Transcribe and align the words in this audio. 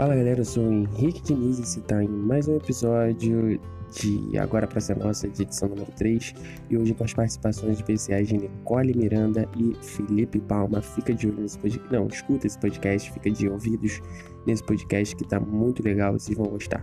Fala 0.00 0.16
galera, 0.16 0.40
eu 0.40 0.44
sou 0.46 0.64
o 0.64 0.72
Henrique 0.72 1.20
Diniz 1.20 1.58
e 1.58 1.66
você 1.66 1.78
está 1.78 2.02
em 2.02 2.08
mais 2.08 2.48
um 2.48 2.56
episódio 2.56 3.60
de 3.92 4.38
Agora 4.38 4.66
Pra 4.66 4.80
Ser 4.80 4.96
Nossa, 4.96 5.28
de 5.28 5.42
edição 5.42 5.68
número 5.68 5.92
3 5.92 6.34
e 6.70 6.78
hoje 6.78 6.94
com 6.94 7.04
as 7.04 7.12
participações 7.12 7.76
especiais 7.76 8.28
de 8.28 8.38
Nicole 8.38 8.94
Miranda 8.94 9.46
e 9.58 9.74
Felipe 9.84 10.40
Palma. 10.40 10.80
Fica 10.80 11.12
de 11.12 11.28
olho 11.28 11.42
nesse 11.42 11.58
podcast, 11.58 11.92
não, 11.92 12.06
escuta 12.06 12.46
esse 12.46 12.58
podcast, 12.58 13.12
fica 13.12 13.30
de 13.30 13.46
ouvidos 13.46 14.00
nesse 14.46 14.64
podcast 14.64 15.14
que 15.14 15.28
tá 15.28 15.38
muito 15.38 15.82
legal, 15.82 16.14
vocês 16.14 16.34
vão 16.34 16.46
gostar. 16.46 16.82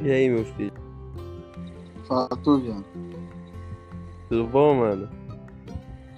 E 0.00 0.10
aí, 0.12 0.28
meu 0.30 0.44
filho? 0.44 0.72
Fala 2.06 2.28
tu, 2.44 2.60
viado. 2.60 3.09
Tudo 4.30 4.46
bom, 4.46 4.74
mano? 4.76 5.08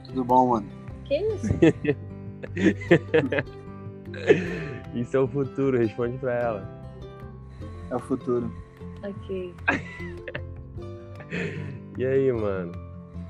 Tudo 0.05 0.23
bom, 0.23 0.51
mano? 0.51 0.69
Que 1.07 1.17
isso? 1.17 1.47
Isso 4.95 5.17
é 5.17 5.21
o 5.21 5.27
futuro, 5.27 5.79
responde 5.79 6.19
pra 6.19 6.35
ela. 6.35 6.69
É 7.91 7.97
o 7.97 7.99
futuro. 7.99 8.53
ok. 9.03 9.55
E 11.97 12.05
aí, 12.05 12.31
mano? 12.31 12.73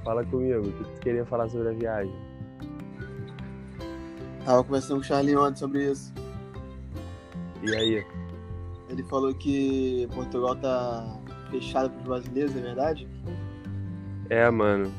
Fala 0.05 0.24
comigo, 0.24 0.66
o 0.66 0.72
que 0.72 0.84
tu 0.84 1.00
queria 1.00 1.24
falar 1.24 1.48
sobre 1.48 1.69
a 1.69 1.72
viagem? 1.72 2.14
Tava 4.44 4.64
conversando 4.64 4.96
com 4.96 5.02
o 5.02 5.05
Charlie 5.05 5.36
ontem 5.36 5.58
sobre 5.58 5.88
isso. 5.91 6.12
E 7.62 7.77
aí? 7.77 8.05
Ele 8.88 9.02
falou 9.05 9.33
que 9.34 10.08
Portugal 10.12 10.56
tá 10.56 11.16
fechado 11.50 11.91
pros 11.91 12.05
brasileiros, 12.05 12.56
é 12.56 12.60
verdade? 12.60 13.08
É, 14.33 14.48
mano. 14.50 14.91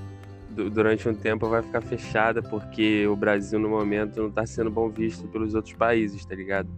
du- 0.52 0.70
Durante 0.70 1.09
um 1.09 1.16
tempo 1.16 1.48
vai 1.50 1.64
ficar 1.64 1.81
fechada 1.81 2.39
porque 2.44 3.08
o 3.08 3.16
Brasil 3.16 3.58
no 3.58 3.67
momento 3.67 4.22
não 4.22 4.30
tá 4.30 4.45
sendo 4.45 4.70
bom 4.70 4.88
visto 4.88 5.28
pelos 5.30 5.56
outros 5.56 5.73
países, 5.73 6.23
tá 6.23 6.36
ligado? 6.36 6.70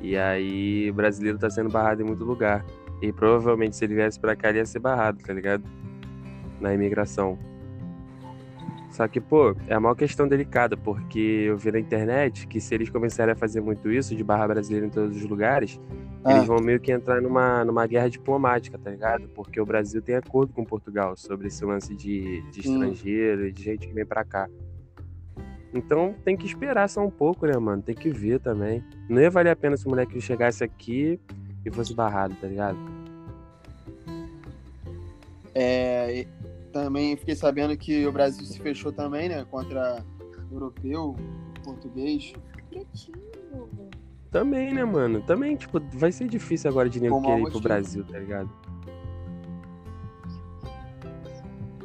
E 0.00 0.16
aí 0.16 0.90
o 0.90 0.94
brasileiro 0.94 1.38
tá 1.38 1.48
sendo 1.48 1.70
barrado 1.70 2.02
em 2.02 2.04
muito 2.04 2.24
lugar. 2.24 2.64
E 3.00 3.12
provavelmente 3.12 3.76
se 3.76 3.84
ele 3.84 3.94
viesse 3.94 4.18
pra 4.18 4.34
cá 4.34 4.48
ele 4.48 4.58
ia 4.58 4.66
ser 4.66 4.80
barrado, 4.80 5.18
tá 5.24 5.32
ligado? 5.32 5.62
Na 6.60 6.74
imigração. 6.74 7.38
Só 8.90 9.06
que, 9.06 9.20
pô, 9.20 9.54
é 9.68 9.78
uma 9.78 9.94
questão 9.94 10.26
delicada, 10.26 10.76
porque 10.76 11.18
eu 11.18 11.56
vi 11.56 11.70
na 11.70 11.78
internet 11.78 12.46
que 12.46 12.60
se 12.60 12.74
eles 12.74 12.90
começarem 12.90 13.32
a 13.32 13.36
fazer 13.36 13.60
muito 13.60 13.90
isso, 13.90 14.16
de 14.16 14.24
barra 14.24 14.48
brasileiro 14.48 14.86
em 14.86 14.90
todos 14.90 15.16
os 15.16 15.24
lugares, 15.24 15.80
Ah, 16.24 16.32
eles 16.32 16.46
vão 16.46 16.58
meio 16.60 16.80
que 16.80 16.90
entrar 16.90 17.22
numa, 17.22 17.64
numa 17.64 17.86
guerra 17.86 18.10
diplomática, 18.10 18.76
tá 18.76 18.90
ligado? 18.90 19.28
Porque 19.28 19.60
o 19.60 19.64
Brasil 19.64 20.02
tem 20.02 20.16
acordo 20.16 20.52
com 20.52 20.64
Portugal 20.64 21.16
sobre 21.16 21.46
esse 21.46 21.64
lance 21.64 21.94
de, 21.94 22.42
de 22.50 22.60
estrangeiro 22.60 23.46
e 23.46 23.52
de 23.52 23.62
gente 23.62 23.86
que 23.86 23.94
vem 23.94 24.04
pra 24.04 24.24
cá. 24.24 24.48
Então 25.72 26.14
tem 26.24 26.36
que 26.36 26.44
esperar 26.44 26.88
só 26.88 27.00
um 27.00 27.10
pouco, 27.10 27.46
né, 27.46 27.56
mano? 27.56 27.80
Tem 27.80 27.94
que 27.94 28.10
ver 28.10 28.40
também. 28.40 28.84
Não 29.08 29.22
ia 29.22 29.30
valer 29.30 29.50
a 29.50 29.56
pena 29.56 29.76
se 29.76 29.86
o 29.86 29.88
moleque 29.88 30.20
chegasse 30.20 30.64
aqui 30.64 31.18
e 31.64 31.70
fosse 31.70 31.94
barrado, 31.94 32.34
tá 32.40 32.48
ligado? 32.48 32.76
é, 35.54 36.26
também 36.70 37.16
fiquei 37.16 37.34
sabendo 37.34 37.76
que 37.76 38.06
o 38.06 38.12
Brasil 38.12 38.44
se 38.44 38.58
fechou 38.58 38.92
também, 38.92 39.28
né? 39.28 39.44
Contra 39.50 40.04
europeu, 40.50 41.16
português. 41.62 42.32
Quietinho. 42.70 43.20
Também, 44.30 44.72
né, 44.72 44.84
mano? 44.84 45.20
Também, 45.22 45.56
tipo, 45.56 45.80
vai 45.94 46.12
ser 46.12 46.28
difícil 46.28 46.70
agora 46.70 46.88
de 46.88 47.00
nego 47.00 47.20
querer 47.20 47.40
ir 47.40 47.50
pro. 47.50 47.60
Brasil, 47.60 48.04
tá 48.04 48.18
ligado? 48.18 48.50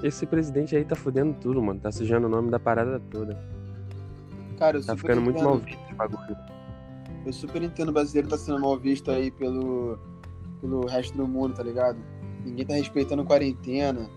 Esse 0.04 0.26
presidente 0.28 0.76
aí 0.76 0.86
tá 0.86 0.96
fudendo 0.96 1.34
tudo, 1.40 1.62
mano. 1.62 1.80
Tá 1.80 1.92
sujando 1.92 2.28
o 2.28 2.30
nome 2.30 2.52
da 2.52 2.60
parada 2.60 3.00
toda. 3.10 3.36
Cara, 4.60 4.78
eu 4.78 4.86
Tá 4.86 4.96
ficando 4.96 5.22
muito 5.22 5.38
entendo, 5.38 5.50
mal 5.50 5.58
visto 5.58 5.82
esse 5.84 5.94
bagulho. 5.96 6.38
Eu 7.26 7.34
super 7.34 7.64
entendo 7.64 7.90
o 7.90 7.92
brasileiro 7.92 8.30
tá 8.30 8.38
sendo 8.38 8.60
mal 8.60 8.78
visto 8.78 9.10
aí 9.10 9.32
pelo, 9.32 9.98
pelo 10.62 10.86
resto 10.86 11.18
do 11.18 11.28
mundo, 11.28 11.56
tá 11.56 11.64
ligado? 11.64 11.98
Ninguém 12.46 12.66
tá 12.66 12.76
respeitando 12.76 13.26
quarentena. 13.26 14.08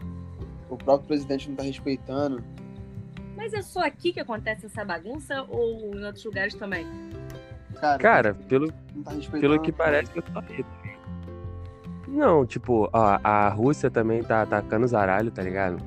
O 0.68 0.76
próprio 0.76 1.08
presidente 1.08 1.48
não 1.48 1.56
tá 1.56 1.62
respeitando. 1.62 2.42
Mas 3.36 3.52
é 3.52 3.62
só 3.62 3.80
aqui 3.80 4.12
que 4.12 4.20
acontece 4.20 4.66
essa 4.66 4.84
bagunça 4.84 5.44
ou 5.48 5.94
em 5.94 6.04
outros 6.04 6.24
lugares 6.24 6.54
também? 6.54 6.86
Cara, 7.80 7.98
Cara, 7.98 8.34
pelo, 8.34 8.72
não 8.94 9.02
tá 9.04 9.12
pelo 9.38 9.60
que 9.60 9.70
parece, 9.70 10.10
eu 10.14 10.22
tô 10.22 10.38
aí. 10.40 10.64
Não, 12.08 12.44
tipo, 12.44 12.88
ó, 12.92 13.18
a 13.22 13.48
Rússia 13.48 13.90
também 13.90 14.22
tá 14.22 14.42
atacando 14.42 14.86
os 14.86 14.94
aralhos, 14.94 15.32
tá 15.32 15.42
ligado? 15.42 15.78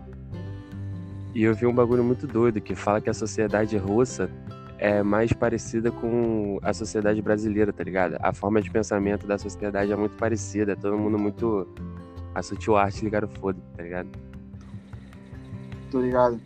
E 1.34 1.44
eu 1.44 1.54
vi 1.54 1.66
um 1.66 1.74
bagulho 1.74 2.04
muito 2.04 2.28
doido 2.28 2.62
que 2.62 2.76
fala 2.76 3.02
que 3.02 3.10
a 3.10 3.14
sociedade 3.14 3.76
russa 3.78 4.30
é 4.78 5.04
mais 5.04 5.34
parecida 5.34 5.92
com 5.92 6.60
a 6.62 6.74
sociedade 6.74 7.22
brasileira, 7.22 7.74
tá 7.74 7.84
ligado? 7.84 8.18
A 8.20 8.34
forma 8.34 8.62
de 8.62 8.70
pensamento 8.70 9.28
da 9.28 9.38
sociedade 9.38 9.92
é 9.92 9.96
muito 9.96 10.16
parecida, 10.18 10.74
é 10.74 10.76
todo 10.76 10.98
mundo 10.98 11.18
muito. 11.18 11.68
A 12.34 12.42
sutil 12.42 12.78
arte 12.78 13.04
ligaram 13.04 13.28
foda, 13.28 13.60
tá 13.76 13.84
ligado? 13.84 14.10
Tô 15.92 16.00
ligado. 16.00 16.40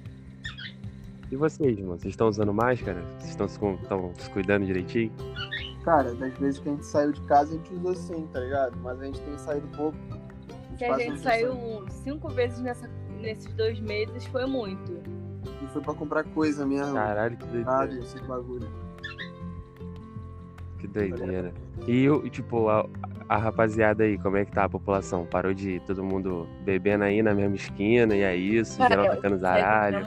E 1.32 1.36
vocês, 1.36 1.78
mano? 1.80 2.00
Vocês 2.00 2.14
estão 2.14 2.28
usando 2.28 2.54
máscara? 2.54 3.02
Vocês 3.20 3.30
estão 3.30 3.48
se, 3.48 3.60
tão 3.88 4.14
se 4.16 4.30
cuidando 4.32 4.66
direitinho? 4.66 5.12
Cara, 5.84 6.14
das 6.16 6.34
vezes 6.40 6.60
que 6.60 6.68
a 6.68 6.72
gente 6.72 6.86
saiu 6.86 7.12
de 7.12 7.22
casa, 7.22 7.54
a 7.54 7.58
gente 7.58 7.74
usou 7.76 7.96
sim, 7.96 8.28
tá 8.34 8.40
ligado? 8.40 8.76
Mas 8.78 9.00
a 9.00 9.06
gente 9.06 9.22
tem 9.22 9.38
saído 9.38 9.68
pouco. 9.78 9.98
Se 10.78 10.86
a 10.86 10.98
gente 10.98 11.20
saiu 11.20 11.86
cinco 11.90 12.28
vezes 12.30 12.60
nessa, 12.60 12.90
nesses 13.20 13.54
dois 13.54 13.80
meses, 13.80 14.26
foi 14.26 14.46
muito. 14.48 14.94
E 15.62 15.68
foi 15.68 15.82
pra 15.82 15.94
comprar 15.94 16.24
coisa 16.24 16.66
mesmo. 16.66 16.94
Caralho, 16.94 17.38
que 17.38 17.46
doideira. 17.46 17.72
Sabe, 17.72 18.00
esses 18.00 18.22
bagulho. 18.22 18.85
Que 20.80 20.88
doideira. 20.88 21.54
E, 21.88 22.10
o- 22.10 22.30
tipo, 22.30 22.68
a, 22.70 22.88
a 23.30 23.38
rapaziada 23.38 24.04
aí, 24.04 24.18
como 24.18 24.38
é 24.38 24.46
que 24.46 24.52
tá 24.52 24.66
a 24.66 24.70
população? 24.70 25.26
Parou 25.26 25.54
de 25.54 25.80
todo 25.82 26.04
mundo 26.04 26.48
bebendo 26.64 27.04
aí 27.04 27.22
na 27.24 27.34
mesma 27.34 27.56
esquina 27.56 28.16
e 28.16 28.22
é 28.22 28.36
isso, 28.36 28.78
Cara, 28.78 28.90
geral 29.02 29.16
tacando 29.16 29.38
zaralho. 29.38 30.06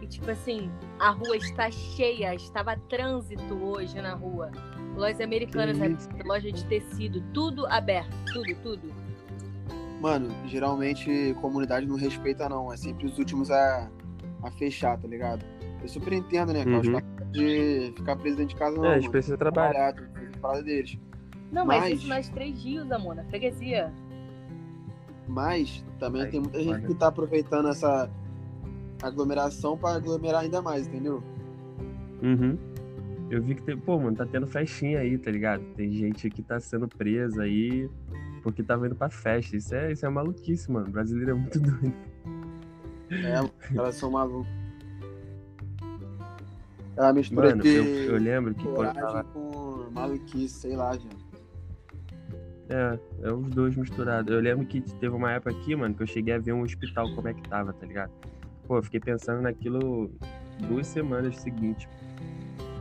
E 0.00 0.06
tipo 0.06 0.30
assim, 0.30 0.70
a 0.98 1.10
rua 1.10 1.36
está 1.36 1.70
cheia, 1.70 2.34
estava 2.34 2.76
trânsito 2.88 3.54
hoje 3.54 4.00
na 4.00 4.14
rua. 4.14 4.50
Lojas 4.96 5.20
americanas, 5.22 6.08
loja 6.26 6.52
de 6.52 6.64
tecido, 6.66 7.22
tudo 7.32 7.66
aberto, 7.66 8.10
tudo, 8.32 8.54
tudo. 8.62 8.92
Mano, 10.00 10.28
geralmente 10.46 11.34
comunidade 11.40 11.86
não 11.86 11.96
respeita 11.96 12.48
não. 12.48 12.72
É 12.72 12.76
sempre 12.76 13.06
os 13.06 13.16
últimos 13.18 13.50
a, 13.50 13.88
a 14.42 14.50
fechar, 14.50 14.98
tá 14.98 15.08
ligado? 15.08 15.44
Eu 15.80 15.88
super 15.88 16.12
entendo, 16.12 16.52
né? 16.52 16.64
Uhum. 16.64 17.00
De 17.32 17.92
ficar 17.96 18.16
preso 18.16 18.36
dentro 18.36 18.54
de 18.54 18.58
casa 18.58 18.76
não. 18.76 18.86
É, 18.86 18.94
eles 18.96 19.08
precisam 19.08 19.36
trabalhar. 19.38 19.94
Trabalhar, 19.94 20.62
deles. 20.62 20.98
Não, 21.50 21.66
mas, 21.66 21.82
Mas- 21.82 21.98
isso 21.98 22.08
nas 22.08 22.28
três 22.28 22.62
rios, 22.64 22.90
amor, 22.90 23.14
na 23.14 23.24
freguesia. 23.24 23.92
Mas 25.28 25.84
também 25.98 26.22
Aí, 26.22 26.30
tem 26.30 26.40
muita 26.40 26.58
gente 26.58 26.72
olha. 26.74 26.86
que 26.86 26.94
tá 26.94 27.06
aproveitando 27.08 27.68
essa 27.68 28.10
aglomeração 29.02 29.76
pra 29.76 29.94
aglomerar 29.94 30.42
ainda 30.42 30.60
mais, 30.62 30.86
entendeu? 30.86 31.22
Uhum. 32.22 32.56
Eu 33.30 33.42
vi 33.42 33.54
que 33.54 33.62
tem, 33.62 33.76
pô, 33.76 33.98
mano, 33.98 34.16
tá 34.16 34.26
tendo 34.26 34.46
festinha 34.46 35.00
aí, 35.00 35.16
tá 35.16 35.30
ligado? 35.30 35.62
Tem 35.74 35.90
gente 35.92 36.28
que 36.28 36.42
tá 36.42 36.60
sendo 36.60 36.86
presa 36.88 37.42
aí 37.44 37.88
porque 38.42 38.62
tava 38.62 38.86
indo 38.86 38.94
pra 38.94 39.08
festa. 39.08 39.56
Isso 39.56 39.74
é, 39.74 39.92
isso 39.92 40.04
é 40.04 40.08
maluquice, 40.08 40.70
mano. 40.70 40.88
O 40.88 40.90
brasileiro 40.90 41.30
é 41.30 41.34
muito 41.34 41.58
doido. 41.60 41.94
É, 43.10 43.40
os 43.40 43.76
caras 43.76 43.94
são 43.94 44.10
malucos. 44.10 44.50
É 46.96 47.00
uma 47.00 47.12
mistura 47.12 47.50
Mano, 47.50 47.62
de 47.62 47.68
eu, 47.68 47.84
eu 47.84 48.18
lembro 48.18 48.54
que 48.54 48.64
coragem 48.64 49.24
com 49.32 49.90
maluquice, 49.92 50.54
sei 50.54 50.76
lá, 50.76 50.92
gente. 50.92 51.32
É, 52.68 52.98
é 53.22 53.32
os 53.32 53.48
dois 53.50 53.76
misturados. 53.76 54.32
Eu 54.32 54.40
lembro 54.40 54.66
que 54.66 54.80
teve 54.80 55.14
uma 55.14 55.32
época 55.32 55.50
aqui, 55.50 55.74
mano, 55.74 55.94
que 55.94 56.02
eu 56.02 56.06
cheguei 56.06 56.34
a 56.34 56.38
ver 56.38 56.52
um 56.52 56.62
hospital 56.62 57.12
como 57.14 57.28
é 57.28 57.34
que 57.34 57.42
tava, 57.48 57.72
tá 57.72 57.86
ligado? 57.86 58.10
Pô, 58.66 58.78
eu 58.78 58.82
fiquei 58.82 59.00
pensando 59.00 59.42
naquilo 59.42 60.10
duas 60.68 60.86
semanas 60.86 61.36
seguintes. 61.36 61.88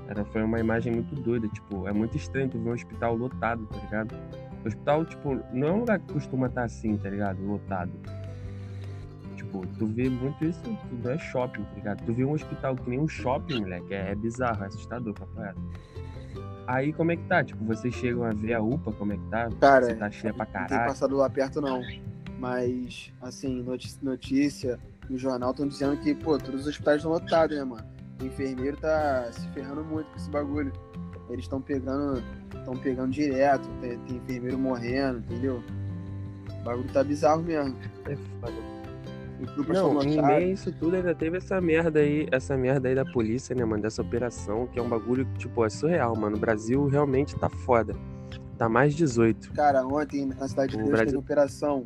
Era, 0.07 0.25
foi 0.25 0.43
uma 0.43 0.59
imagem 0.59 0.93
muito 0.93 1.15
doida, 1.15 1.47
tipo, 1.47 1.87
é 1.87 1.93
muito 1.93 2.17
estranho 2.17 2.49
tu 2.49 2.59
ver 2.59 2.69
um 2.69 2.73
hospital 2.73 3.15
lotado, 3.15 3.65
tá 3.67 3.77
ligado? 3.79 4.15
O 4.63 4.67
hospital, 4.67 5.05
tipo, 5.05 5.39
não 5.53 5.67
é 5.67 5.71
um 5.71 5.79
lugar 5.79 5.99
que 5.99 6.13
costuma 6.13 6.47
estar 6.47 6.63
assim, 6.63 6.97
tá 6.97 7.09
ligado? 7.09 7.41
Lotado. 7.41 7.91
Tipo, 9.51 9.67
tu 9.77 9.85
vê 9.85 10.09
muito 10.09 10.45
isso, 10.45 10.61
tu 10.63 11.09
é 11.09 11.17
shopping, 11.17 11.63
tá 11.63 11.75
ligado? 11.75 12.05
Tu 12.05 12.13
vê 12.13 12.23
um 12.23 12.31
hospital 12.31 12.73
que 12.73 12.89
nem 12.89 12.99
um 12.99 13.07
shopping, 13.07 13.59
moleque, 13.59 13.93
é, 13.93 14.11
é 14.11 14.15
bizarro, 14.15 14.63
é 14.63 14.67
assustador, 14.67 15.13
reto. 15.37 15.59
Aí 16.67 16.93
como 16.93 17.11
é 17.11 17.17
que 17.17 17.23
tá? 17.23 17.43
Tipo, 17.43 17.65
vocês 17.65 17.93
chegam 17.93 18.23
a 18.23 18.29
ver 18.29 18.53
a 18.53 18.61
UPA, 18.61 18.93
como 18.93 19.11
é 19.11 19.17
que 19.17 19.25
tá? 19.29 19.49
Cara, 19.59 19.87
Você 19.87 19.95
tá 19.95 20.09
cheia 20.09 20.33
pra 20.33 20.45
Não 20.45 20.51
tem 20.53 20.67
caralho. 20.67 20.87
passado 20.89 21.17
lá 21.17 21.29
perto, 21.29 21.59
não. 21.59 21.81
Mas, 22.39 23.11
assim, 23.21 23.61
notícia 24.01 24.79
no 25.09 25.17
jornal 25.17 25.51
estão 25.51 25.67
dizendo 25.67 25.97
que, 25.97 26.15
pô, 26.15 26.37
todos 26.37 26.61
os 26.61 26.67
hospitais 26.67 26.97
estão 26.97 27.11
lotados, 27.11 27.57
né, 27.57 27.63
mano? 27.65 27.83
O 28.21 28.25
enfermeiro 28.25 28.77
tá 28.77 29.29
se 29.33 29.45
ferrando 29.49 29.83
muito 29.83 30.07
com 30.11 30.15
esse 30.15 30.29
bagulho. 30.29 30.71
Eles 31.29 31.43
estão 31.43 31.61
pegando. 31.61 32.23
Estão 32.55 32.73
pegando 32.77 33.11
direto, 33.11 33.67
tem, 33.81 33.97
tem 33.99 34.17
enfermeiro 34.17 34.57
morrendo, 34.57 35.19
entendeu? 35.19 35.61
O 36.61 36.63
bagulho 36.63 36.91
tá 36.93 37.03
bizarro 37.03 37.41
mesmo. 37.43 37.75
É 38.05 38.15
foda. 38.15 38.70
Não, 39.67 40.01
em 40.01 40.21
meio 40.21 40.25
a 40.25 40.39
isso 40.41 40.71
tudo 40.73 40.95
ainda 40.95 41.13
teve 41.15 41.37
essa 41.37 41.59
merda 41.59 41.99
aí, 41.99 42.27
essa 42.31 42.55
merda 42.57 42.87
aí 42.89 42.95
da 42.95 43.05
polícia, 43.05 43.55
né, 43.55 43.63
mano? 43.65 43.81
Dessa 43.81 44.01
operação, 44.01 44.67
que 44.67 44.77
é 44.79 44.81
um 44.81 44.89
bagulho, 44.89 45.25
tipo, 45.37 45.65
é 45.65 45.69
surreal, 45.69 46.15
mano. 46.15 46.37
O 46.37 46.39
Brasil 46.39 46.87
realmente 46.87 47.35
tá 47.37 47.49
foda. 47.49 47.95
Tá 48.57 48.69
mais 48.69 48.93
18. 48.95 49.51
Cara, 49.53 49.85
ontem 49.85 50.25
na 50.27 50.47
Cidade 50.47 50.71
de 50.71 50.75
O 50.75 50.79
Deus 50.79 50.89
Brasil- 50.91 51.05
teve 51.07 51.17
operação. 51.17 51.85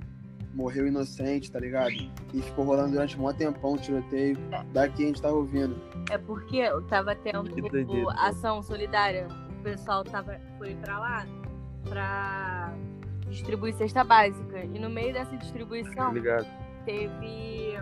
Morreu 0.53 0.87
inocente, 0.87 1.51
tá 1.51 1.59
ligado? 1.59 1.91
E 2.33 2.41
ficou 2.41 2.63
rolando 2.63 2.91
durante 2.91 3.17
um 3.19 3.23
maior 3.23 3.35
tempão 3.35 3.73
o 3.73 3.77
tiroteio. 3.77 4.37
Daqui 4.71 5.03
a 5.03 5.07
gente 5.07 5.21
tava 5.21 5.35
ouvindo. 5.35 5.75
É 6.09 6.17
porque 6.17 6.55
eu 6.57 6.81
tava 6.83 7.13
tendo 7.13 7.43
Que 7.51 7.61
doideira. 7.61 8.11
ação 8.17 8.61
solidária. 8.63 9.27
O 9.59 9.63
pessoal 9.63 10.03
tava, 10.05 10.39
foi 10.57 10.73
pra 10.75 10.97
lá 10.97 11.25
pra 11.89 12.73
distribuir 13.29 13.73
cesta 13.75 14.03
básica. 14.03 14.59
E 14.63 14.79
no 14.79 14.89
meio 14.89 15.11
dessa 15.13 15.31
Tá 15.31 15.35
distribuição 15.37 16.13
ligado? 16.13 16.45
Teve 16.85 17.79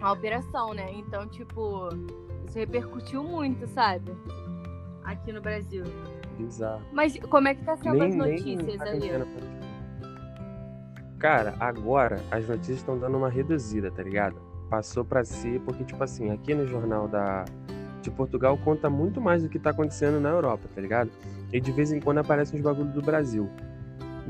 a 0.00 0.12
operação, 0.12 0.72
né? 0.74 0.92
Então, 0.92 1.26
tipo, 1.28 1.88
isso 2.46 2.58
repercutiu 2.58 3.24
muito, 3.24 3.66
sabe? 3.68 4.12
Aqui 5.04 5.32
no 5.32 5.40
Brasil. 5.40 5.84
Bizarro. 6.38 6.82
Mas 6.92 7.18
como 7.28 7.48
é 7.48 7.54
que 7.54 7.64
tá 7.64 7.76
sendo 7.76 7.98
Nem, 7.98 8.08
as 8.08 8.14
notícias 8.16 8.76
tá 8.76 8.84
acontecendo. 8.84 9.26
Cara, 11.18 11.54
agora 11.60 12.22
as 12.30 12.48
notícias 12.48 12.78
estão 12.78 12.98
dando 12.98 13.18
uma 13.18 13.28
reduzida, 13.28 13.90
tá 13.90 14.02
ligado? 14.02 14.36
Passou 14.70 15.04
pra 15.04 15.24
si, 15.24 15.60
porque, 15.64 15.84
tipo 15.84 16.02
assim, 16.02 16.30
aqui 16.30 16.54
no 16.54 16.66
jornal 16.66 17.08
da 17.08 17.44
de 18.00 18.10
Portugal 18.10 18.56
conta 18.56 18.88
muito 18.88 19.20
mais 19.20 19.42
do 19.42 19.48
que 19.50 19.58
tá 19.58 19.70
acontecendo 19.70 20.18
na 20.18 20.30
Europa, 20.30 20.66
tá 20.74 20.80
ligado? 20.80 21.10
E 21.52 21.60
de 21.60 21.70
vez 21.70 21.92
em 21.92 22.00
quando 22.00 22.18
aparecem 22.18 22.58
uns 22.58 22.62
bagulhos 22.62 22.94
do 22.94 23.02
Brasil. 23.02 23.50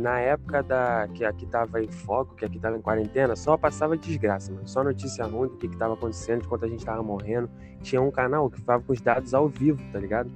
Na 0.01 0.19
época 0.19 0.63
da 0.63 1.07
que 1.13 1.23
aqui 1.27 1.45
tava 1.45 1.83
em 1.83 1.89
foco, 1.89 2.35
que 2.35 2.43
aqui 2.43 2.59
tava 2.59 2.75
em 2.75 2.81
quarentena, 2.81 3.37
só 3.37 3.55
passava 3.59 3.99
desgraça, 3.99 4.51
mano. 4.51 4.67
Só 4.67 4.83
notícia 4.83 5.27
ruim 5.27 5.49
do 5.49 5.59
que, 5.59 5.69
que 5.69 5.77
tava 5.77 5.93
acontecendo, 5.93 6.41
de 6.41 6.49
quanto 6.49 6.65
a 6.65 6.69
gente 6.69 6.83
tava 6.83 7.03
morrendo. 7.03 7.51
Tinha 7.83 8.01
um 8.01 8.11
canal 8.11 8.49
que 8.49 8.59
ficava 8.59 8.83
com 8.83 8.95
os 8.95 9.01
dados 9.01 9.35
ao 9.35 9.47
vivo, 9.47 9.79
tá 9.93 9.99
ligado? 9.99 10.31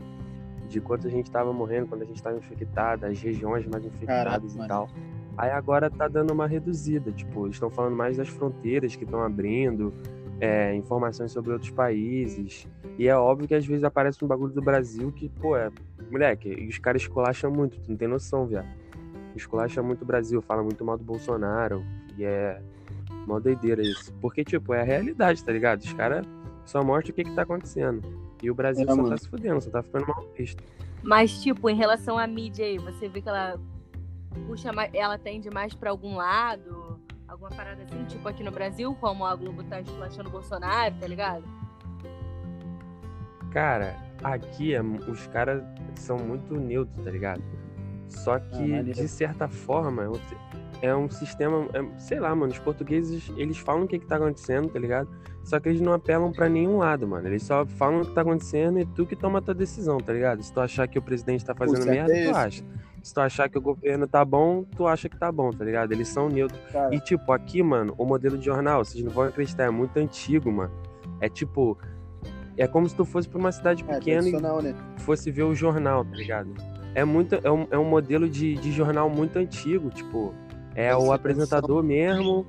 De 0.68 0.82
quanto 0.82 1.06
a 1.06 1.10
gente 1.10 1.30
tava 1.30 1.50
morrendo, 1.50 1.86
quando 1.86 2.02
a 2.02 2.04
gente 2.04 2.22
tava 2.22 2.36
infectado, 2.36 3.06
as 3.06 3.18
regiões 3.18 3.66
mais 3.66 3.86
infectadas 3.86 4.24
Caraca, 4.24 4.46
e 4.46 4.56
mano. 4.56 4.68
tal. 4.68 4.88
Aí 5.36 5.50
agora 5.50 5.90
tá 5.90 6.08
dando 6.08 6.30
uma 6.30 6.46
reduzida, 6.46 7.10
tipo, 7.10 7.46
eles 7.46 7.56
estão 7.56 7.70
falando 7.70 7.96
mais 7.96 8.18
das 8.18 8.28
fronteiras 8.28 8.94
que 8.94 9.04
estão 9.04 9.22
abrindo, 9.22 9.94
é, 10.40 10.74
informações 10.74 11.32
sobre 11.32 11.52
outros 11.52 11.70
países. 11.70 12.68
E 12.98 13.08
é 13.08 13.16
óbvio 13.16 13.48
que 13.48 13.54
às 13.54 13.64
vezes 13.64 13.82
aparece 13.82 14.22
um 14.22 14.28
bagulho 14.28 14.52
do 14.52 14.62
Brasil 14.62 15.10
que, 15.10 15.30
pô, 15.30 15.56
é. 15.56 15.70
Moleque, 16.10 16.50
e 16.50 16.68
os 16.68 16.78
caras 16.78 17.00
esculacham 17.00 17.50
muito, 17.50 17.80
tu 17.80 17.90
não 17.90 17.96
tem 17.96 18.06
noção, 18.06 18.46
viado. 18.46 18.68
Esculacha 19.34 19.82
muito 19.82 20.02
o 20.02 20.04
Brasil, 20.04 20.40
fala 20.42 20.62
muito 20.62 20.84
mal 20.84 20.96
do 20.96 21.04
Bolsonaro. 21.04 21.84
E 22.16 22.24
é. 22.24 22.60
Mó 23.26 23.40
doideira 23.40 23.82
isso. 23.82 24.12
Porque, 24.20 24.44
tipo, 24.44 24.74
é 24.74 24.80
a 24.82 24.84
realidade, 24.84 25.42
tá 25.42 25.50
ligado? 25.52 25.80
Os 25.80 25.92
caras 25.94 26.26
só 26.66 26.82
mostram 26.84 27.12
o 27.12 27.14
que, 27.14 27.24
que 27.24 27.34
tá 27.34 27.42
acontecendo. 27.42 28.02
E 28.42 28.50
o 28.50 28.54
Brasil 28.54 28.84
É, 28.84 28.90
só 28.90 28.96
mano. 28.96 29.08
tá 29.08 29.16
se 29.16 29.28
fudendo, 29.28 29.60
só 29.60 29.70
tá 29.70 29.82
ficando 29.82 30.06
mal 30.06 30.28
visto. 30.36 30.62
Mas, 31.02 31.42
tipo, 31.42 31.68
em 31.70 31.74
relação 31.76 32.18
à 32.18 32.26
mídia 32.26 32.64
aí, 32.66 32.78
você 32.78 33.08
vê 33.08 33.20
que 33.22 33.28
ela 33.28 33.58
puxa 34.46 34.72
mais, 34.72 34.90
ela 34.94 35.16
tende 35.18 35.48
mais 35.50 35.74
pra 35.74 35.90
algum 35.90 36.16
lado, 36.16 36.98
alguma 37.28 37.50
parada 37.50 37.82
assim, 37.82 38.04
tipo 38.04 38.26
aqui 38.28 38.42
no 38.42 38.50
Brasil, 38.50 38.94
como 39.00 39.24
a 39.24 39.34
Globo 39.34 39.62
tá 39.64 39.80
esculachando 39.80 40.28
o 40.28 40.32
Bolsonaro, 40.32 40.94
tá 41.00 41.06
ligado? 41.06 41.44
Cara, 43.52 43.96
aqui 44.22 44.74
é- 44.74 44.82
os 44.82 45.26
caras 45.28 45.62
são 45.96 46.18
muito 46.18 46.54
neutros, 46.54 47.04
tá 47.04 47.10
ligado? 47.10 47.42
Só 48.14 48.38
que, 48.38 48.58
maneiro. 48.58 48.92
de 48.92 49.08
certa 49.08 49.48
forma, 49.48 50.04
é 50.04 50.08
um 50.08 50.14
si- 50.14 50.36
é 50.82 51.08
sistema. 51.10 51.66
é- 51.72 51.98
sei 51.98 52.20
lá, 52.20 52.34
mano. 52.34 52.52
Os 52.52 52.58
portugueses, 52.58 53.30
eles 53.36 53.58
falam 53.58 53.84
o 53.84 53.88
que, 53.88 53.98
que 53.98 54.06
tá 54.06 54.16
acontecendo, 54.16 54.68
tá 54.68 54.78
ligado? 54.78 55.08
Só 55.42 55.60
que 55.60 55.68
eles 55.68 55.80
não 55.80 55.92
apelam 55.92 56.32
pra 56.32 56.48
nenhum 56.48 56.78
lado, 56.78 57.06
mano. 57.06 57.26
Eles 57.28 57.42
só 57.42 57.66
falam 57.66 58.00
o 58.00 58.06
que 58.06 58.12
tá 58.14 58.22
acontecendo 58.22 58.78
e 58.78 58.84
tu 58.86 59.04
que 59.06 59.14
toma 59.16 59.38
a 59.38 59.42
tua 59.42 59.54
decisão, 59.54 59.98
tá 59.98 60.12
ligado? 60.12 60.42
Se 60.42 60.52
tu 60.52 60.60
achar 60.60 60.86
que 60.88 60.98
o 60.98 61.02
presidente 61.02 61.44
tá 61.44 61.54
fazendo 61.54 61.84
merda, 61.86 62.16
é 62.16 62.30
tu 62.30 62.36
acha. 62.36 62.64
Se 63.02 63.12
tu 63.12 63.20
achar 63.20 63.50
que 63.50 63.58
o 63.58 63.60
governo 63.60 64.06
tá 64.06 64.24
bom, 64.24 64.64
tu 64.74 64.86
acha 64.86 65.06
que 65.10 65.18
tá 65.18 65.30
bom, 65.30 65.50
tá 65.50 65.62
ligado? 65.62 65.92
Eles 65.92 66.08
são 66.08 66.30
neutros. 66.30 66.58
Cara, 66.72 66.94
E, 66.94 67.00
tipo, 67.00 67.30
aqui, 67.32 67.62
mano, 67.62 67.94
o 67.98 68.06
modelo 68.06 68.38
de 68.38 68.46
jornal, 68.46 68.82
vocês 68.82 69.04
não 69.04 69.12
vão 69.12 69.24
acreditar, 69.24 69.64
é 69.64 69.70
muito 69.70 69.98
antigo, 69.98 70.50
mano. 70.50 70.72
É 71.20 71.28
tipo. 71.28 71.76
É 72.56 72.66
como 72.68 72.88
se 72.88 72.94
tu 72.94 73.04
fosse 73.04 73.28
pra 73.28 73.38
uma 73.38 73.50
cidade 73.52 73.82
é 73.82 73.86
pequena 73.94 74.28
e 74.28 74.30
tradicional, 74.30 74.62
né? 74.62 74.74
fosse 74.98 75.28
ver 75.30 75.42
o 75.42 75.54
jornal, 75.54 76.04
tá 76.04 76.14
ligado? 76.16 76.48
É, 76.94 77.04
muito, 77.04 77.34
é, 77.34 77.50
um, 77.50 77.66
é 77.70 77.78
um 77.78 77.84
modelo 77.84 78.28
de, 78.28 78.54
de 78.54 78.72
jornal 78.72 79.10
muito 79.10 79.38
antigo, 79.38 79.90
tipo. 79.90 80.34
É 80.74 80.94
o 80.96 81.12
apresentador 81.12 81.82
mesmo. 81.82 82.46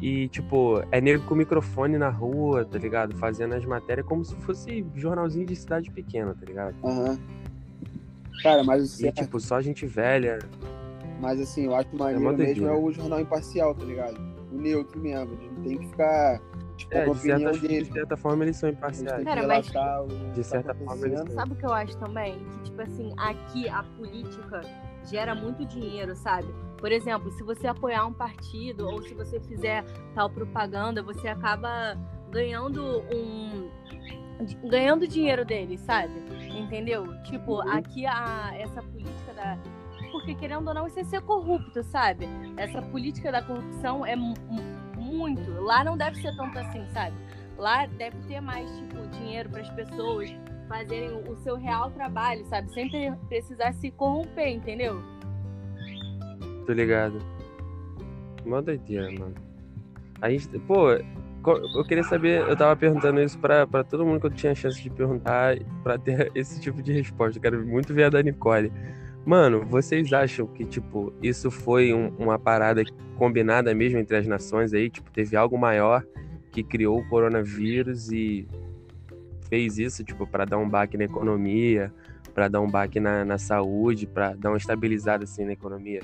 E, 0.00 0.28
tipo, 0.28 0.82
é 0.90 1.00
nego 1.00 1.24
com 1.24 1.34
microfone 1.34 1.96
na 1.96 2.08
rua, 2.08 2.64
tá 2.64 2.76
ligado? 2.76 3.16
Fazendo 3.16 3.54
as 3.54 3.64
matérias 3.64 4.04
como 4.04 4.24
se 4.24 4.34
fosse 4.36 4.84
jornalzinho 4.96 5.46
de 5.46 5.54
cidade 5.54 5.90
pequena, 5.90 6.34
tá 6.34 6.44
ligado? 6.44 6.74
Aham. 6.84 7.18
Cara, 8.42 8.64
mas 8.64 8.82
o 8.82 8.84
E, 8.84 8.88
certo, 8.88 9.22
tipo, 9.22 9.38
só 9.38 9.60
gente 9.60 9.86
velha. 9.86 10.40
mas 11.20 11.40
assim, 11.40 11.66
eu 11.66 11.74
acho 11.76 11.88
que 11.88 11.94
o 11.94 11.98
maneiro 12.00 12.20
mó 12.20 12.32
mesmo 12.32 12.66
é 12.66 12.72
o 12.72 12.90
jornal 12.90 13.20
imparcial, 13.20 13.74
tá 13.74 13.84
ligado? 13.84 14.20
O 14.50 14.56
neutro 14.56 15.00
mesmo. 15.00 15.34
Eles 15.34 15.52
não 15.52 15.62
tem 15.62 15.78
que 15.78 15.86
ficar, 15.86 16.40
tipo, 16.76 16.94
É, 16.94 17.04
de 17.04 17.10
opinião 17.10 17.52
certa, 17.54 17.68
de 17.68 17.84
certa 17.92 18.16
forma 18.16 18.44
eles 18.44 18.56
são 18.56 18.68
imparciais. 18.70 19.24
Cara, 19.24 19.46
mas- 19.46 19.66
que 19.66 19.72
De 19.72 20.36
tá 20.36 20.42
certa 20.42 20.74
forma, 20.74 21.06
eles 21.06 21.18
acontecendo. 21.20 21.34
Sabe 21.40 21.52
o 21.52 21.56
que 21.56 21.66
eu 21.66 21.72
acho 21.72 21.96
também? 21.98 22.38
Que, 22.38 22.62
tipo 22.64 22.82
assim, 22.82 23.12
aqui 23.16 23.68
a 23.68 23.82
política 23.96 24.60
gera 25.04 25.34
muito 25.34 25.64
dinheiro, 25.64 26.14
sabe? 26.16 26.48
Por 26.78 26.90
exemplo, 26.92 27.30
se 27.32 27.42
você 27.42 27.66
apoiar 27.66 28.04
um 28.06 28.12
partido 28.12 28.86
ou 28.88 29.02
se 29.02 29.14
você 29.14 29.38
fizer 29.40 29.84
tal 30.14 30.28
propaganda, 30.30 31.02
você 31.02 31.28
acaba 31.28 31.96
ganhando 32.30 33.02
um. 33.14 33.70
ganhando 34.68 35.06
dinheiro 35.06 35.44
deles, 35.44 35.80
sabe? 35.82 36.12
Entendeu? 36.58 37.06
Tipo, 37.22 37.62
Uhum. 37.62 37.70
aqui 37.70 38.04
a, 38.06 38.50
essa 38.56 38.82
política 38.82 39.32
da. 39.34 39.56
Porque 40.10 40.34
querendo 40.34 40.66
ou 40.68 40.74
não, 40.74 40.86
isso 40.86 40.98
é 40.98 41.04
ser 41.04 41.22
corrupto, 41.22 41.82
sabe? 41.84 42.28
Essa 42.56 42.82
política 42.82 43.30
da 43.32 43.40
corrupção 43.42 44.04
é 44.04 44.14
muito. 45.12 45.50
Lá 45.60 45.84
não 45.84 45.96
deve 45.96 46.20
ser 46.20 46.34
tanto 46.36 46.58
assim, 46.58 46.84
sabe? 46.92 47.14
Lá 47.58 47.86
deve 47.86 48.16
ter 48.26 48.40
mais, 48.40 48.70
tipo, 48.78 49.06
dinheiro 49.18 49.48
para 49.50 49.60
as 49.60 49.70
pessoas 49.70 50.34
fazerem 50.68 51.10
o- 51.28 51.36
seu 51.36 51.56
real 51.56 51.90
trabalho, 51.90 52.44
sabe? 52.46 52.72
Sem 52.72 52.88
pre- 52.90 53.12
precisar 53.28 53.72
se 53.74 53.90
corromper, 53.90 54.48
entendeu? 54.48 55.02
Tô 56.66 56.72
ligado. 56.72 57.18
Mó 58.46 58.60
doideira, 58.60 59.10
mano. 59.18 59.34
A 60.20 60.30
gente, 60.30 60.48
pô, 60.60 60.90
eu 60.92 61.84
queria 61.84 62.04
saber, 62.04 62.40
eu 62.48 62.56
tava 62.56 62.74
perguntando 62.76 63.20
isso 63.20 63.38
pra, 63.38 63.66
pra 63.66 63.82
todo 63.84 64.04
mundo 64.06 64.20
que 64.20 64.26
eu 64.26 64.30
tinha 64.30 64.54
chance 64.54 64.80
de 64.80 64.88
perguntar 64.88 65.56
pra 65.82 65.98
ter 65.98 66.30
esse 66.34 66.60
tipo 66.60 66.82
de 66.82 66.92
resposta. 66.92 67.38
Eu 67.38 67.42
quero 67.42 67.66
muito 67.66 67.92
ver 67.92 68.04
a 68.04 68.10
da 68.10 68.22
Nicole. 68.22 68.72
Mano, 69.24 69.64
vocês 69.64 70.12
acham 70.12 70.46
que, 70.46 70.64
tipo, 70.64 71.12
isso 71.22 71.50
foi 71.50 71.92
um- 71.94 72.08
uma 72.18 72.38
parada 72.38 72.82
combinada 73.16 73.72
mesmo 73.74 73.98
entre 73.98 74.16
as 74.16 74.26
nações 74.26 74.74
aí? 74.74 74.90
Tipo, 74.90 75.10
teve 75.12 75.36
algo 75.36 75.56
maior 75.56 76.04
que 76.50 76.62
criou 76.62 76.98
o 76.98 77.08
coronavírus 77.08 78.10
e 78.10 78.46
fez 79.48 79.78
isso, 79.78 80.02
tipo, 80.02 80.26
pra 80.26 80.44
dar 80.44 80.58
um 80.58 80.68
baque 80.68 80.96
na 80.96 81.04
economia, 81.04 81.92
pra 82.34 82.48
dar 82.48 82.60
um 82.60 82.68
baque 82.68 82.98
na, 82.98 83.24
na 83.24 83.38
saúde, 83.38 84.06
pra 84.06 84.34
dar 84.34 84.50
uma 84.50 84.56
estabilizada 84.58 85.24
assim 85.24 85.44
na 85.44 85.52
economia? 85.52 86.00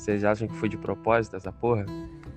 Vocês 0.00 0.24
acham 0.24 0.48
que 0.48 0.54
foi 0.56 0.68
de 0.70 0.78
propósito 0.78 1.36
essa 1.36 1.52
porra? 1.52 1.84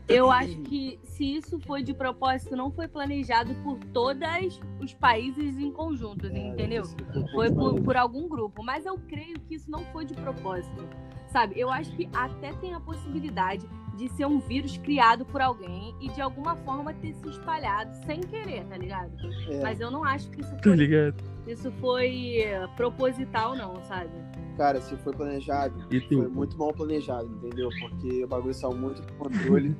Eu 0.09 0.29
acho 0.29 0.57
que 0.63 0.99
se 1.05 1.37
isso 1.37 1.57
foi 1.61 1.81
de 1.81 1.93
propósito, 1.93 2.57
não 2.57 2.69
foi 2.69 2.89
planejado 2.89 3.55
por 3.63 3.79
todos 3.93 4.59
os 4.81 4.93
países 4.93 5.57
em 5.57 5.71
conjunto, 5.71 6.27
É, 6.27 6.37
entendeu? 6.37 6.83
Foi 7.31 7.49
por, 7.49 7.81
por 7.81 7.95
algum 7.95 8.27
grupo. 8.27 8.61
Mas 8.61 8.85
eu 8.85 8.97
creio 9.07 9.39
que 9.39 9.55
isso 9.55 9.71
não 9.71 9.79
foi 9.93 10.03
de 10.03 10.13
propósito. 10.13 10.85
Sabe? 11.27 11.57
Eu 11.57 11.71
acho 11.71 11.89
que 11.95 12.09
até 12.13 12.51
tem 12.51 12.73
a 12.73 12.81
possibilidade 12.81 13.65
de 13.95 14.09
ser 14.09 14.25
um 14.25 14.39
vírus 14.39 14.77
criado 14.77 15.25
por 15.25 15.39
alguém 15.39 15.95
e 16.01 16.09
de 16.09 16.19
alguma 16.19 16.57
forma 16.57 16.93
ter 16.93 17.13
se 17.13 17.29
espalhado 17.29 17.95
sem 18.05 18.19
querer, 18.19 18.65
tá 18.65 18.75
ligado? 18.75 19.13
É, 19.49 19.61
Mas 19.61 19.79
eu 19.79 19.89
não 19.89 20.03
acho 20.03 20.29
que 20.31 20.41
isso 20.41 20.53
foi, 20.61 20.75
ligado. 20.75 21.23
isso 21.47 21.71
foi 21.79 22.43
proposital, 22.75 23.55
não, 23.55 23.81
sabe? 23.85 24.11
Cara, 24.57 24.79
se 24.81 24.95
foi 24.97 25.13
planejado, 25.13 25.73
E 25.89 25.99
foi 25.99 26.07
tu? 26.25 26.29
muito 26.29 26.57
mal 26.57 26.71
planejado, 26.73 27.25
entendeu? 27.35 27.69
Porque 27.79 28.23
o 28.23 28.27
bagulho 28.27 28.53
saiu 28.53 28.75
muito 28.75 29.01
do 29.01 29.13
controle. 29.13 29.75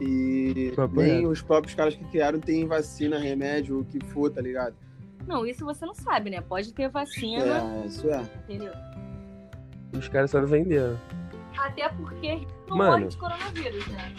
e 0.00 0.72
nem 0.94 1.26
os 1.26 1.42
próprios 1.42 1.74
caras 1.74 1.94
que 1.94 2.04
criaram 2.06 2.40
tem 2.40 2.66
vacina, 2.66 3.18
remédio, 3.18 3.80
o 3.80 3.84
que 3.84 4.04
for, 4.06 4.30
tá 4.30 4.40
ligado? 4.40 4.74
Não, 5.26 5.46
isso 5.46 5.64
você 5.64 5.84
não 5.86 5.94
sabe, 5.94 6.30
né? 6.30 6.40
Pode 6.40 6.72
ter 6.72 6.88
vacina, 6.88 7.44
É, 7.82 7.86
isso 7.86 8.08
é. 8.10 8.22
entendeu? 8.44 8.72
Os 9.96 10.08
caras 10.08 10.30
só 10.30 10.40
venderam. 10.44 10.98
Até 11.56 11.88
porque 11.90 12.46
não 12.68 12.78
Mano. 12.78 12.92
morre 12.92 13.06
de 13.08 13.16
coronavírus, 13.18 13.86
né? 13.88 14.14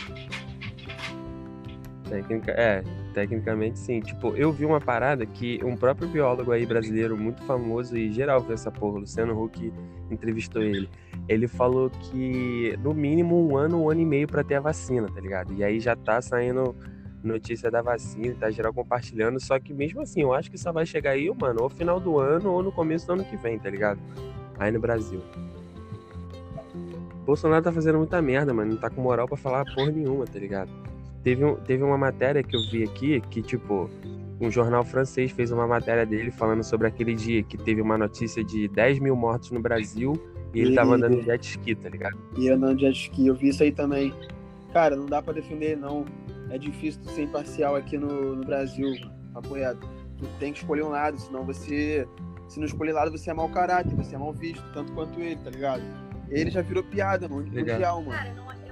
É, 2.52 2.84
tecnicamente 3.14 3.80
sim. 3.80 4.00
Tipo, 4.02 4.36
eu 4.36 4.52
vi 4.52 4.66
uma 4.66 4.80
parada 4.80 5.26
que 5.26 5.60
um 5.64 5.76
próprio 5.76 6.08
biólogo 6.08 6.52
aí 6.52 6.66
brasileiro 6.66 7.18
muito 7.18 7.42
famoso 7.44 7.98
e 7.98 8.12
geral 8.12 8.42
viu 8.42 8.54
essa 8.54 8.72
porra, 8.72 9.00
Luciano 9.00 9.42
Huck 9.42 9.72
entrevistou 10.12 10.62
ele. 10.62 10.90
ele 11.28 11.48
falou 11.48 11.90
que 11.90 12.78
no 12.82 12.94
mínimo 12.94 13.50
um 13.50 13.58
ano, 13.58 13.84
um 13.84 13.90
ano 13.90 14.02
e 14.02 14.06
meio 14.06 14.28
para 14.28 14.44
ter 14.44 14.56
a 14.56 14.60
vacina, 14.60 15.08
tá 15.08 15.20
ligado? 15.20 15.54
E 15.54 15.64
aí 15.64 15.80
já 15.80 15.96
tá 15.96 16.22
saindo 16.22 16.76
notícia 17.24 17.72
da 17.72 17.82
vacina, 17.82 18.36
tá 18.38 18.52
geral 18.52 18.74
compartilhando, 18.74 19.40
só 19.40 19.58
que 19.60 19.74
mesmo 19.74 20.02
assim, 20.02 20.22
eu 20.22 20.34
acho 20.34 20.52
que 20.52 20.58
só 20.58 20.72
vai 20.72 20.86
chegar 20.86 21.12
aí, 21.12 21.32
mano, 21.34 21.64
ou 21.64 21.70
final 21.70 22.00
do 22.00 22.20
ano 22.20 22.52
ou 22.52 22.62
no 22.62 22.72
começo 22.72 23.08
do 23.08 23.14
ano 23.14 23.24
que 23.24 23.38
vem, 23.38 23.58
tá 23.58 23.70
ligado? 23.70 24.00
Aí 24.60 24.72
no 24.72 24.80
Brasil. 24.80 25.22
Bolsonaro 27.26 27.64
tá 27.64 27.72
fazendo 27.72 27.98
muita 27.98 28.22
merda, 28.22 28.54
mano, 28.54 28.72
não 28.72 28.78
tá 28.78 28.90
com 28.90 29.02
moral 29.02 29.28
para 29.28 29.38
falar 29.38 29.64
porra 29.74 29.92
nenhuma, 29.92 30.26
tá 30.26 30.38
ligado? 30.38 30.70
Teve, 31.24 31.46
um, 31.46 31.56
teve 31.56 31.84
uma 31.84 31.98
matéria 31.98 32.44
que 32.44 32.56
eu 32.56 32.62
vi 32.70 32.84
aqui 32.84 33.22
que, 33.30 33.42
tipo, 33.42 33.90
um 34.40 34.52
jornal 34.52 34.84
francês 34.84 35.32
fez 35.32 35.52
uma 35.52 35.66
matéria 35.66 36.06
dele 36.06 36.32
falando 36.32 36.64
sobre 36.64 36.88
aquele 36.88 37.16
dia 37.16 37.42
que 37.44 37.58
teve 37.58 37.82
uma 37.82 37.98
notícia 37.98 38.44
de 38.44 38.68
10 38.68 39.00
mil 39.00 39.16
mortos 39.16 39.52
no 39.52 39.62
Brasil 39.62 40.14
e 40.54 40.60
ele 40.60 40.74
e... 40.74 40.76
tava 40.76 40.96
andando 40.96 41.18
de 41.18 41.26
jet 41.26 41.44
ski, 41.44 41.76
tá 41.76 41.90
ligado? 41.90 42.18
E 42.38 42.50
andando 42.50 42.76
de 42.76 42.86
jet 42.86 42.96
ski, 42.96 43.28
eu 43.28 43.36
vi 43.36 43.50
isso 43.50 43.64
aí 43.64 43.72
também. 43.72 44.14
Cara, 44.74 44.96
não 44.96 45.06
dá 45.06 45.22
para 45.22 45.34
defender, 45.34 45.78
não. 45.78 46.06
É 46.50 46.58
difícil 46.58 47.02
ser 47.06 47.24
imparcial 47.24 47.76
aqui 47.76 47.98
no, 47.98 48.36
no 48.36 48.44
Brasil, 48.44 48.94
apoiado. 49.34 49.80
Tu 50.18 50.28
tem 50.40 50.52
que 50.52 50.60
escolher 50.60 50.84
um 50.84 50.90
lado, 50.90 51.20
senão 51.20 51.46
você. 51.46 52.08
Se 52.48 52.60
não 52.60 52.66
escolher 52.66 52.92
lado, 52.92 53.12
você 53.12 53.32
é 53.32 53.34
mau 53.34 53.50
caráter, 53.50 53.96
você 53.96 54.14
é 54.14 54.18
mal 54.18 54.34
visto, 54.34 54.64
tanto 54.74 54.92
quanto 54.92 55.20
ele, 55.20 55.38
tá 55.38 55.50
ligado? 55.50 55.82
Ele 56.30 56.52
já 56.52 56.62
virou 56.62 56.84
piada, 56.84 57.28
mano, 57.28 57.48
mundial, 57.48 58.02
mano. 58.02 58.12
Cara, 58.12 58.34
não, 58.34 58.63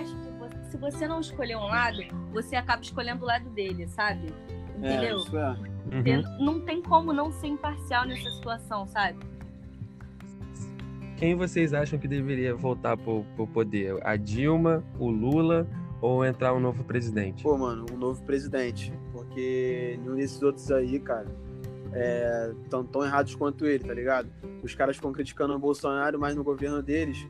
acho 0.00 0.14
que 0.16 0.70
se 0.70 0.76
você 0.76 1.06
não 1.06 1.20
escolher 1.20 1.56
um 1.56 1.66
lado, 1.66 1.98
você 2.32 2.56
acaba 2.56 2.82
escolhendo 2.82 3.24
o 3.24 3.26
lado 3.26 3.48
dele, 3.50 3.86
sabe? 3.88 4.32
Entendeu? 4.76 5.16
É, 5.16 5.20
isso 5.20 5.38
é. 5.38 5.50
Uhum. 5.50 6.44
Não 6.44 6.60
tem 6.60 6.82
como 6.82 7.12
não 7.12 7.32
ser 7.32 7.48
imparcial 7.48 8.06
nessa 8.06 8.30
situação, 8.30 8.86
sabe? 8.86 9.18
Quem 11.16 11.34
vocês 11.34 11.74
acham 11.74 11.98
que 11.98 12.08
deveria 12.08 12.54
voltar 12.54 12.96
pro, 12.96 13.24
pro 13.36 13.46
poder? 13.46 13.98
A 14.06 14.16
Dilma, 14.16 14.82
o 14.98 15.10
Lula 15.10 15.66
ou 16.00 16.24
entrar 16.24 16.54
um 16.54 16.60
novo 16.60 16.82
presidente? 16.84 17.42
Pô, 17.42 17.58
mano, 17.58 17.84
um 17.92 17.96
novo 17.96 18.22
presidente. 18.22 18.92
Porque 19.12 19.98
nenhum 20.00 20.16
desses 20.16 20.40
outros 20.42 20.70
aí, 20.70 20.98
cara, 20.98 21.26
é, 21.92 22.52
tão, 22.70 22.84
tão 22.84 23.04
errados 23.04 23.34
quanto 23.34 23.66
ele, 23.66 23.84
tá 23.84 23.92
ligado? 23.92 24.30
Os 24.62 24.74
caras 24.74 24.96
ficam 24.96 25.12
criticando 25.12 25.54
o 25.54 25.58
Bolsonaro, 25.58 26.18
mas 26.18 26.34
no 26.34 26.42
governo 26.42 26.82
deles, 26.82 27.26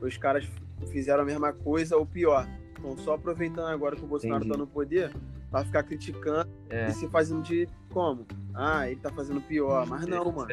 os 0.00 0.16
caras 0.16 0.48
fizeram 0.90 1.22
a 1.22 1.26
mesma 1.26 1.52
coisa 1.52 1.96
ou 1.96 2.06
pior. 2.06 2.46
Estão 2.76 2.96
só 2.98 3.14
aproveitando 3.14 3.68
agora 3.68 3.96
que 3.96 4.04
o 4.04 4.06
Bolsonaro 4.06 4.44
Entendi. 4.44 4.52
tá 4.52 4.58
no 4.58 4.66
poder 4.66 5.12
pra 5.50 5.64
ficar 5.64 5.82
criticando 5.84 6.50
é. 6.68 6.88
e 6.88 6.92
se 6.92 7.08
fazendo 7.08 7.42
de 7.42 7.68
como? 7.90 8.26
Ah, 8.52 8.88
ele 8.88 9.00
tá 9.00 9.10
fazendo 9.10 9.40
pior. 9.40 9.86
Mas 9.86 10.06
não, 10.06 10.30
mano. 10.30 10.48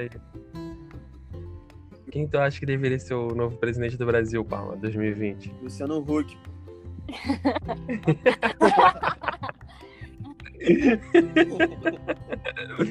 Quem 2.12 2.28
tu 2.28 2.38
acha 2.38 2.60
que 2.60 2.66
deveria 2.66 3.00
ser 3.00 3.14
o 3.14 3.30
novo 3.30 3.58
presidente 3.58 3.98
do 3.98 4.06
Brasil, 4.06 4.44
Palma, 4.44 4.76
2020? 4.76 5.54
Luciano 5.62 6.00
Huck. 6.00 6.38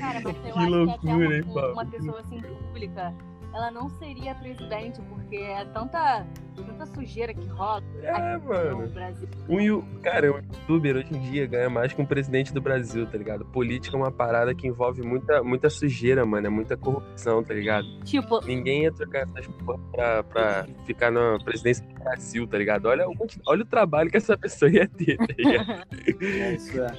Cara, 0.01 0.21
mas 0.25 0.25
eu 0.25 0.35
que 0.35 0.49
acho 0.49 0.69
loucura, 0.69 1.29
que 1.29 1.35
até 1.35 1.45
uma, 1.45 1.73
uma 1.73 1.87
pessoa 1.87 2.21
assim 2.21 2.41
pública 2.41 3.15
ela 3.53 3.71
não 3.71 3.89
seria 3.91 4.35
presidente, 4.35 5.01
porque 5.09 5.37
é 5.37 5.65
tanta, 5.67 6.27
tanta 6.55 6.87
sujeira 6.87 7.35
que 7.35 7.47
rola 7.49 7.83
é, 8.03 8.39
mano. 8.39 8.83
no 8.83 8.89
Brasil. 8.89 9.29
Um, 9.49 10.01
cara, 10.01 10.33
um 10.33 10.37
youtuber 10.37 10.97
hoje 10.97 11.15
em 11.15 11.21
dia 11.31 11.47
ganha 11.47 11.69
mais 11.69 11.93
que 11.93 12.01
um 12.01 12.07
presidente 12.07 12.53
do 12.53 12.61
Brasil, 12.61 13.07
tá 13.07 13.19
ligado? 13.19 13.45
Política 13.47 13.97
é 13.97 14.01
uma 14.01 14.13
parada 14.13 14.55
que 14.55 14.67
envolve 14.67 15.03
muita, 15.03 15.43
muita 15.43 15.69
sujeira, 15.69 16.25
mano. 16.25 16.47
É 16.47 16.51
muita 16.51 16.77
corrupção, 16.77 17.43
tá 17.43 17.55
ligado? 17.55 17.87
Tipo. 18.05 18.45
Ninguém 18.45 18.85
ia 18.85 18.93
trocar 18.93 19.23
essas 19.23 19.47
porra 19.49 19.79
pra, 19.93 20.23
pra 20.23 20.67
ficar 20.87 21.11
na 21.11 21.39
presidência 21.45 21.85
do 21.87 21.95
Brasil, 21.95 22.47
tá 22.47 22.59
ligado? 22.59 22.87
Olha, 22.87 23.07
olha 23.47 23.63
o 23.63 23.67
trabalho 23.67 24.11
que 24.11 24.17
essa 24.17 24.39
pessoa 24.39 24.71
ia 24.71 24.89
ter, 24.89 25.17
tá 25.17 25.35
ligado? 25.37 25.87
é 26.23 26.55
isso, 26.55 26.81
é. 26.81 26.93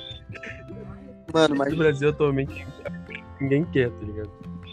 Mano, 1.33 1.55
mas. 1.55 1.71
No 1.71 1.77
Brasil 1.77 2.09
atualmente 2.09 2.65
ninguém 3.39 3.65
quer, 3.65 3.89
tá 3.89 4.05
ligado? 4.05 4.29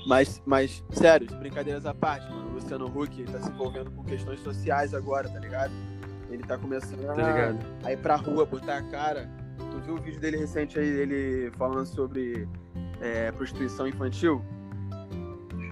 Mas, 0.09 0.43
mas, 0.47 0.83
sério, 0.91 1.29
brincadeiras 1.37 1.85
à 1.85 1.93
parte, 1.93 2.27
mano. 2.31 2.49
O 2.49 2.55
Luciano 2.55 2.87
Huck 2.87 3.25
tá 3.25 3.43
se 3.43 3.51
envolvendo 3.51 3.91
com 3.91 4.03
questões 4.05 4.41
sociais 4.41 4.95
agora, 4.95 5.29
tá 5.29 5.39
ligado? 5.39 5.71
Ele 6.31 6.43
tá 6.43 6.57
começando 6.57 7.05
tá 7.15 7.53
a, 7.85 7.87
a, 7.87 7.93
ir 7.93 7.99
pra 7.99 8.17
rua, 8.17 8.47
botar 8.47 8.79
a 8.79 8.83
cara. 8.85 9.29
Tu 9.71 9.81
viu 9.81 9.97
o 9.97 10.01
vídeo 10.01 10.19
dele 10.19 10.39
recente 10.39 10.79
aí, 10.79 10.89
ele 10.89 11.51
falando 11.59 11.85
sobre 11.85 12.49
é, 13.03 13.31
prostituição 13.33 13.87
infantil? 13.87 14.43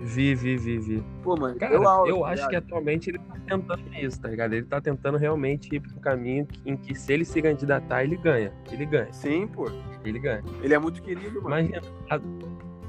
Vi, 0.03 0.35
vi, 0.35 0.59
vi, 0.59 0.79
vi. 0.81 1.05
Pô, 1.23 1.35
mano, 1.35 1.59
Cara, 1.59 1.75
eu, 1.75 1.89
aula, 1.89 2.09
eu 2.09 2.21
tá 2.21 2.27
acho 2.29 2.49
que 2.49 2.57
atualmente 2.57 3.09
ele 3.09 3.19
tá 3.19 3.37
tentando 3.47 3.95
isso, 3.95 4.21
tá 4.21 4.29
ligado? 4.29 4.53
Ele 4.53 4.67
tá 4.67 4.81
tentando 4.83 5.17
realmente 5.17 5.75
ir 5.75 5.81
pro 5.81 5.99
caminho 5.99 6.47
em 6.67 6.77
que 6.77 6.95
se 6.95 7.11
ele 7.11 7.25
se 7.25 7.41
candidatar, 7.41 8.05
ele 8.05 8.17
ganha. 8.17 8.53
Ele 8.71 8.85
ganha. 8.85 9.11
Sim, 9.15 9.47
pô. 9.47 9.65
Ele 10.05 10.19
ganha. 10.19 10.45
Ele 10.63 10.75
é 10.75 10.79
muito 10.79 11.01
querido, 11.03 11.43
mano. 11.43 11.59
Imagina, 11.59 11.81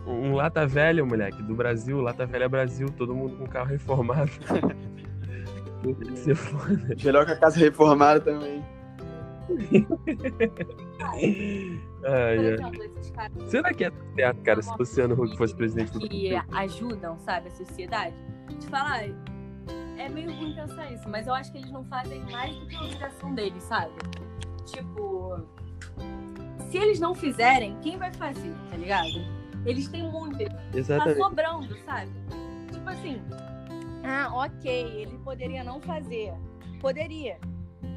um 0.07 0.33
lata 0.33 0.65
velho, 0.65 1.05
moleque, 1.05 1.43
do 1.43 1.53
Brasil, 1.53 1.99
lata 1.99 2.25
velha 2.25 2.47
Brasil, 2.47 2.89
todo 2.91 3.13
mundo 3.13 3.37
com 3.37 3.45
carro 3.45 3.67
reformado. 3.67 4.31
Você 6.09 6.33
foda. 6.33 6.95
Melhor 7.03 7.25
que 7.25 7.31
a 7.31 7.37
casa 7.37 7.59
reformada 7.59 8.19
também. 8.19 8.63
Será 13.47 13.73
que 13.73 13.85
é 13.85 13.91
certo, 14.15 14.41
cara, 14.41 14.61
se 14.61 14.69
o 14.69 14.75
Luciano 14.77 15.15
Huck 15.21 15.37
fosse 15.37 15.55
presidente 15.55 15.91
do 15.93 15.99
Que 15.99 16.35
ajudam, 16.51 17.17
sabe, 17.19 17.47
a 17.47 17.51
sociedade? 17.51 18.15
Te 18.59 18.67
falar, 18.67 19.03
é 19.97 20.09
meio 20.09 20.31
ruim 20.33 20.53
pensar 20.55 20.91
isso, 20.91 21.07
mas 21.07 21.27
eu 21.27 21.33
acho 21.33 21.51
que 21.51 21.59
eles 21.59 21.71
não 21.71 21.85
fazem 21.85 22.19
mais 22.31 22.55
do 22.55 22.67
que 22.67 22.75
a 22.75 22.81
obrigação 22.81 23.33
deles, 23.33 23.63
sabe? 23.63 23.93
Tipo, 24.65 25.39
se 26.69 26.77
eles 26.77 26.99
não 26.99 27.15
fizerem, 27.15 27.77
quem 27.81 27.97
vai 27.97 28.11
fazer, 28.11 28.53
tá 28.69 28.75
ligado? 28.75 29.36
Eles 29.67 29.87
têm 29.89 30.09
muito. 30.09 30.37
Exatamente. 30.73 31.17
Tá 31.17 31.23
sobrando, 31.23 31.77
sabe? 31.85 32.11
Tipo 32.71 32.89
assim, 32.89 33.21
ah, 34.03 34.29
ok, 34.33 35.01
ele 35.01 35.17
poderia 35.19 35.63
não 35.63 35.81
fazer. 35.81 36.33
Poderia. 36.79 37.37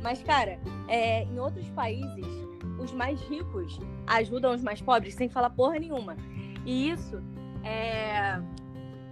Mas, 0.03 0.23
cara, 0.23 0.59
é, 0.89 1.25
em 1.25 1.39
outros 1.39 1.69
países, 1.71 2.27
os 2.79 2.93
mais 2.93 3.21
ricos 3.23 3.79
ajudam 4.07 4.55
os 4.55 4.63
mais 4.63 4.81
pobres 4.81 5.15
sem 5.15 5.29
falar 5.29 5.51
porra 5.51 5.79
nenhuma. 5.79 6.17
E 6.67 6.91
isso 6.91 7.23
é, 7.63 8.41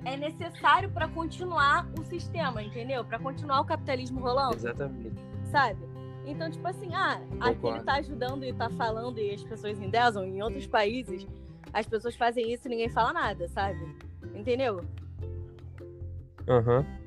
é 0.04 0.16
necessário 0.16 0.90
para 0.90 1.08
continuar 1.08 1.88
o 1.98 2.04
sistema, 2.04 2.62
entendeu? 2.62 3.04
Para 3.04 3.18
continuar 3.18 3.60
o 3.60 3.64
capitalismo 3.64 4.20
rolando. 4.20 4.56
Exatamente. 4.56 5.14
Sabe? 5.44 5.88
Então, 6.26 6.50
tipo 6.50 6.66
assim, 6.66 6.94
ah, 6.94 7.20
Concordo. 7.30 7.46
aqui 7.46 7.66
ele 7.68 7.84
tá 7.84 7.94
ajudando 7.94 8.44
e 8.44 8.52
tá 8.52 8.68
falando 8.70 9.18
e 9.18 9.30
as 9.32 9.42
pessoas 9.42 9.80
endeuam. 9.80 10.24
Em 10.24 10.42
outros 10.42 10.66
países, 10.66 11.26
as 11.72 11.86
pessoas 11.86 12.16
fazem 12.16 12.52
isso 12.52 12.66
e 12.66 12.70
ninguém 12.70 12.88
fala 12.88 13.12
nada, 13.12 13.48
sabe? 13.48 13.80
Entendeu? 14.34 14.84
Aham. 16.48 16.78
Uhum. 16.78 16.98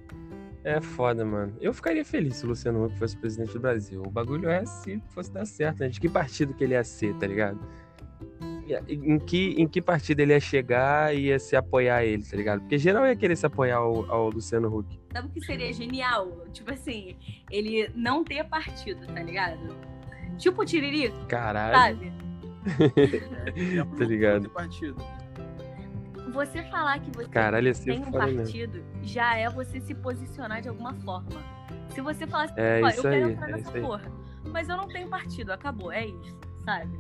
É 0.64 0.80
foda, 0.80 1.26
mano. 1.26 1.56
Eu 1.60 1.74
ficaria 1.74 2.06
feliz 2.06 2.36
se 2.36 2.46
o 2.46 2.50
Luciano 2.50 2.86
Huck 2.86 2.98
fosse 2.98 3.18
presidente 3.18 3.54
do 3.54 3.60
Brasil. 3.60 4.04
O 4.06 4.12
bagulho 4.12 4.48
é 4.48 4.64
se 4.66 5.02
fosse 5.10 5.32
dar 5.32 5.46
certo, 5.46 5.80
né? 5.80 5.90
De 5.90 6.00
que 6.00 6.08
partido 6.08 6.54
que 6.54 6.64
ele 6.64 6.74
ia 6.74 6.84
ser, 6.84 7.16
tá 7.16 7.26
ligado? 7.26 7.60
Em 8.88 9.18
que, 9.18 9.56
em 9.58 9.68
que 9.68 9.82
partido 9.82 10.20
ele 10.20 10.34
ia 10.34 10.40
chegar 10.40 11.16
e 11.16 11.26
ia 11.26 11.40
se 11.40 11.56
apoiar 11.56 12.06
ele, 12.06 12.24
tá 12.24 12.38
ligado? 12.38 12.62
Porque 12.62 12.78
geral 12.78 13.06
ia 13.08 13.16
querer 13.16 13.36
se 13.36 13.46
apoiar 13.46 13.78
ao, 13.78 14.10
ao 14.10 14.30
Luciano 14.30 14.74
Huck. 14.74 15.00
Sabe 15.12 15.28
o 15.28 15.32
que 15.32 15.42
seria 15.42 15.74
genial? 15.74 16.46
Tipo 16.54 16.72
assim, 16.72 17.18
ele 17.50 17.92
não 17.96 18.24
ter 18.24 18.44
partido, 18.46 19.06
tá 19.08 19.24
ligado? 19.24 19.76
Tipo 20.38 20.62
o 20.62 20.66
Tiririca. 20.66 21.26
Caralho. 21.26 21.76
Sabe? 21.76 22.21
É, 22.66 23.84
tá 23.98 24.06
ligado? 24.06 24.50
Partido. 24.50 24.96
Você 26.34 26.64
falar 26.64 27.00
que 27.00 27.12
você 27.12 27.30
Caralho, 27.30 27.74
tem 27.76 28.00
um 28.00 28.12
partido 28.12 28.74
mesmo. 28.78 29.04
já 29.04 29.36
é 29.36 29.50
você 29.50 29.82
se 29.82 29.94
posicionar 29.94 30.62
de 30.62 30.70
alguma 30.70 30.94
forma. 30.94 31.42
Se 31.90 32.00
você 32.00 32.26
falar 32.26 32.46
assim, 32.46 32.54
é 32.58 32.80
eu 32.80 33.02
quero 33.02 33.26
aí, 33.26 33.34
entrar 33.34 33.50
é 33.50 33.52
nessa 33.52 33.72
porra, 33.72 34.12
mas 34.46 34.70
eu 34.70 34.78
não 34.78 34.88
tenho 34.88 35.10
partido, 35.10 35.52
acabou, 35.52 35.92
é 35.92 36.06
isso, 36.06 36.40
sabe? 36.64 37.00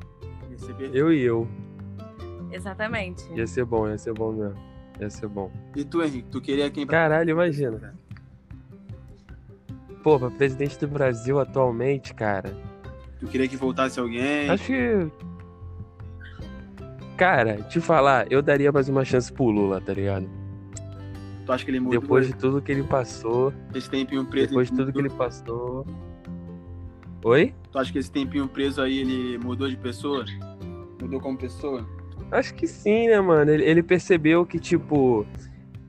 Eu 0.93 1.13
e 1.13 1.21
eu. 1.21 1.47
Exatamente. 2.51 3.23
Ia 3.33 3.47
ser 3.47 3.63
bom, 3.63 3.87
ia 3.87 3.97
ser 3.97 4.13
bom 4.13 4.33
mesmo. 4.33 4.59
Ia 4.99 5.09
ser 5.09 5.27
bom. 5.27 5.49
E 5.75 5.85
tu, 5.85 6.03
Henrique, 6.03 6.27
tu 6.29 6.41
queria 6.41 6.69
quem 6.69 6.85
pra... 6.85 6.97
Caralho, 6.97 7.29
imagina. 7.29 7.95
Pô, 10.03 10.19
pra 10.19 10.29
presidente 10.29 10.77
do 10.77 10.87
Brasil 10.87 11.39
atualmente, 11.39 12.13
cara. 12.13 12.53
Tu 13.19 13.27
queria 13.27 13.47
que 13.47 13.55
voltasse 13.55 13.99
alguém? 13.99 14.49
Acho 14.49 14.65
que 14.65 15.11
Cara, 17.21 17.57
te 17.57 17.79
falar, 17.79 18.25
eu 18.31 18.41
daria 18.41 18.71
mais 18.71 18.89
uma 18.89 19.05
chance 19.05 19.31
pro 19.31 19.45
Lula, 19.51 19.79
tá 19.79 19.93
ligado? 19.93 20.27
Tu 21.45 21.51
acha 21.51 21.63
que 21.63 21.69
ele 21.69 21.79
mudou? 21.79 22.01
Depois 22.01 22.25
de 22.25 22.33
tudo 22.33 22.59
que 22.59 22.71
ele 22.71 22.81
passou. 22.81 23.53
Esse 23.75 23.87
tempinho 23.87 24.25
preso. 24.25 24.47
Depois 24.47 24.71
de 24.71 24.75
tudo 24.75 24.91
que 24.91 24.97
ele 24.97 25.09
passou. 25.11 25.85
Oi? 27.23 27.53
Tu 27.71 27.77
acha 27.77 27.93
que 27.93 27.99
esse 27.99 28.11
tempinho 28.11 28.47
preso 28.47 28.81
aí 28.81 29.01
ele 29.01 29.37
mudou 29.37 29.69
de 29.69 29.77
pessoa? 29.77 30.25
Mudou 30.99 31.19
como 31.19 31.37
pessoa? 31.37 31.87
Acho 32.31 32.55
que 32.55 32.65
sim, 32.65 33.07
né, 33.07 33.21
mano? 33.21 33.51
Ele, 33.51 33.65
ele 33.65 33.83
percebeu 33.83 34.43
que, 34.43 34.57
tipo. 34.57 35.23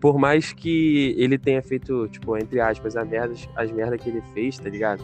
por 0.02 0.18
mais 0.18 0.52
que 0.52 1.14
ele 1.16 1.38
tenha 1.38 1.62
feito, 1.62 2.08
tipo, 2.08 2.36
entre 2.36 2.60
aspas, 2.60 2.94
as 2.94 3.08
merdas, 3.08 3.48
as 3.56 3.72
merdas 3.72 3.98
que 4.02 4.10
ele 4.10 4.20
fez, 4.34 4.58
tá 4.58 4.68
ligado? 4.68 5.02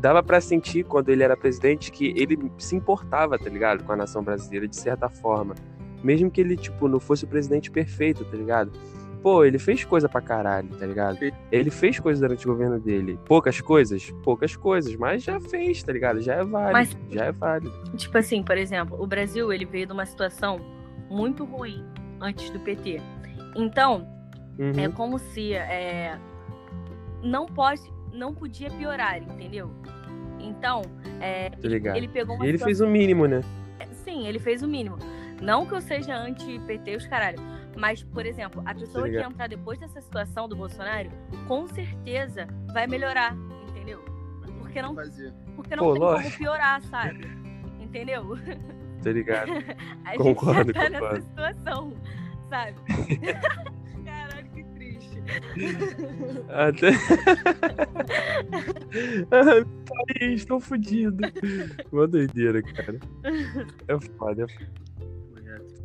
Dava 0.00 0.22
para 0.22 0.40
sentir 0.40 0.84
quando 0.84 1.10
ele 1.10 1.22
era 1.22 1.36
presidente 1.36 1.92
que 1.92 2.14
ele 2.16 2.50
se 2.56 2.74
importava, 2.74 3.38
tá 3.38 3.50
ligado? 3.50 3.84
Com 3.84 3.92
a 3.92 3.96
nação 3.96 4.22
brasileira, 4.22 4.66
de 4.66 4.76
certa 4.76 5.08
forma. 5.10 5.54
Mesmo 6.02 6.30
que 6.30 6.40
ele, 6.40 6.56
tipo, 6.56 6.88
não 6.88 6.98
fosse 6.98 7.24
o 7.24 7.28
presidente 7.28 7.70
perfeito, 7.70 8.24
tá 8.24 8.36
ligado? 8.36 8.72
Pô, 9.22 9.44
ele 9.44 9.58
fez 9.58 9.84
coisa 9.84 10.08
pra 10.08 10.22
caralho, 10.22 10.70
tá 10.70 10.86
ligado? 10.86 11.18
Ele 11.52 11.70
fez 11.70 12.00
coisa 12.00 12.18
durante 12.22 12.48
o 12.48 12.52
governo 12.52 12.80
dele. 12.80 13.18
Poucas 13.26 13.60
coisas? 13.60 14.10
Poucas 14.22 14.56
coisas, 14.56 14.96
mas 14.96 15.22
já 15.22 15.38
fez, 15.38 15.82
tá 15.82 15.92
ligado? 15.92 16.22
Já 16.22 16.36
é 16.36 16.44
válido. 16.44 16.72
Mas, 16.72 16.96
já 17.10 17.26
é 17.26 17.32
válido. 17.32 17.70
Tipo 17.96 18.16
assim, 18.16 18.42
por 18.42 18.56
exemplo, 18.56 18.96
o 18.98 19.06
Brasil, 19.06 19.52
ele 19.52 19.66
veio 19.66 19.86
de 19.86 19.92
uma 19.92 20.06
situação 20.06 20.58
muito 21.10 21.44
ruim 21.44 21.84
antes 22.18 22.48
do 22.48 22.58
PT. 22.60 23.02
Então, 23.54 24.08
uhum. 24.58 24.72
é 24.78 24.88
como 24.88 25.18
se 25.18 25.52
é, 25.52 26.18
não 27.22 27.44
pode, 27.44 27.82
não 28.12 28.34
podia 28.34 28.70
piorar, 28.70 29.22
entendeu? 29.22 29.70
Então, 30.38 30.82
é, 31.20 31.50
ele 31.94 32.08
pegou 32.08 32.36
uma 32.36 32.44
e 32.44 32.48
ele 32.48 32.58
situação... 32.58 32.78
fez 32.78 32.80
o 32.80 32.86
mínimo, 32.86 33.26
né? 33.26 33.42
Sim, 34.04 34.26
ele 34.26 34.38
fez 34.38 34.62
o 34.62 34.68
mínimo. 34.68 34.98
Não 35.40 35.66
que 35.66 35.72
eu 35.72 35.80
seja 35.80 36.16
anti-PT 36.16 36.96
os 36.96 37.06
caralho. 37.06 37.38
Mas, 37.76 38.02
por 38.02 38.26
exemplo, 38.26 38.62
a 38.66 38.74
pessoa 38.74 39.08
que 39.08 39.16
entrar 39.16 39.48
depois 39.48 39.78
dessa 39.78 40.00
situação 40.00 40.48
do 40.48 40.56
Bolsonaro, 40.56 41.10
com 41.46 41.66
certeza 41.68 42.46
vai 42.72 42.86
melhorar, 42.86 43.36
entendeu? 43.68 44.04
Porque 44.58 44.82
não, 44.82 44.94
porque 45.56 45.76
não 45.76 45.84
Pô, 45.84 45.92
tem 45.92 46.02
lógico. 46.02 46.30
como 46.30 46.38
piorar, 46.38 46.82
sabe? 46.82 47.26
Entendeu? 47.80 48.36
Tá 49.02 49.12
ligado? 49.12 49.50
a 50.04 50.14
concordo, 50.18 50.74
gente 50.74 50.74
tá 50.74 50.90
concordo. 50.90 51.14
nessa 51.14 51.20
situação, 51.22 51.92
sabe? 52.50 52.76
Até... 56.48 56.90
País, 60.20 60.44
tô 60.44 60.60
fudido. 60.60 61.22
Uma 61.92 62.06
doideira, 62.06 62.62
cara. 62.62 62.98
É 63.88 64.00
foda, 64.16 64.44
é 64.44 64.48
foda. 64.48 64.70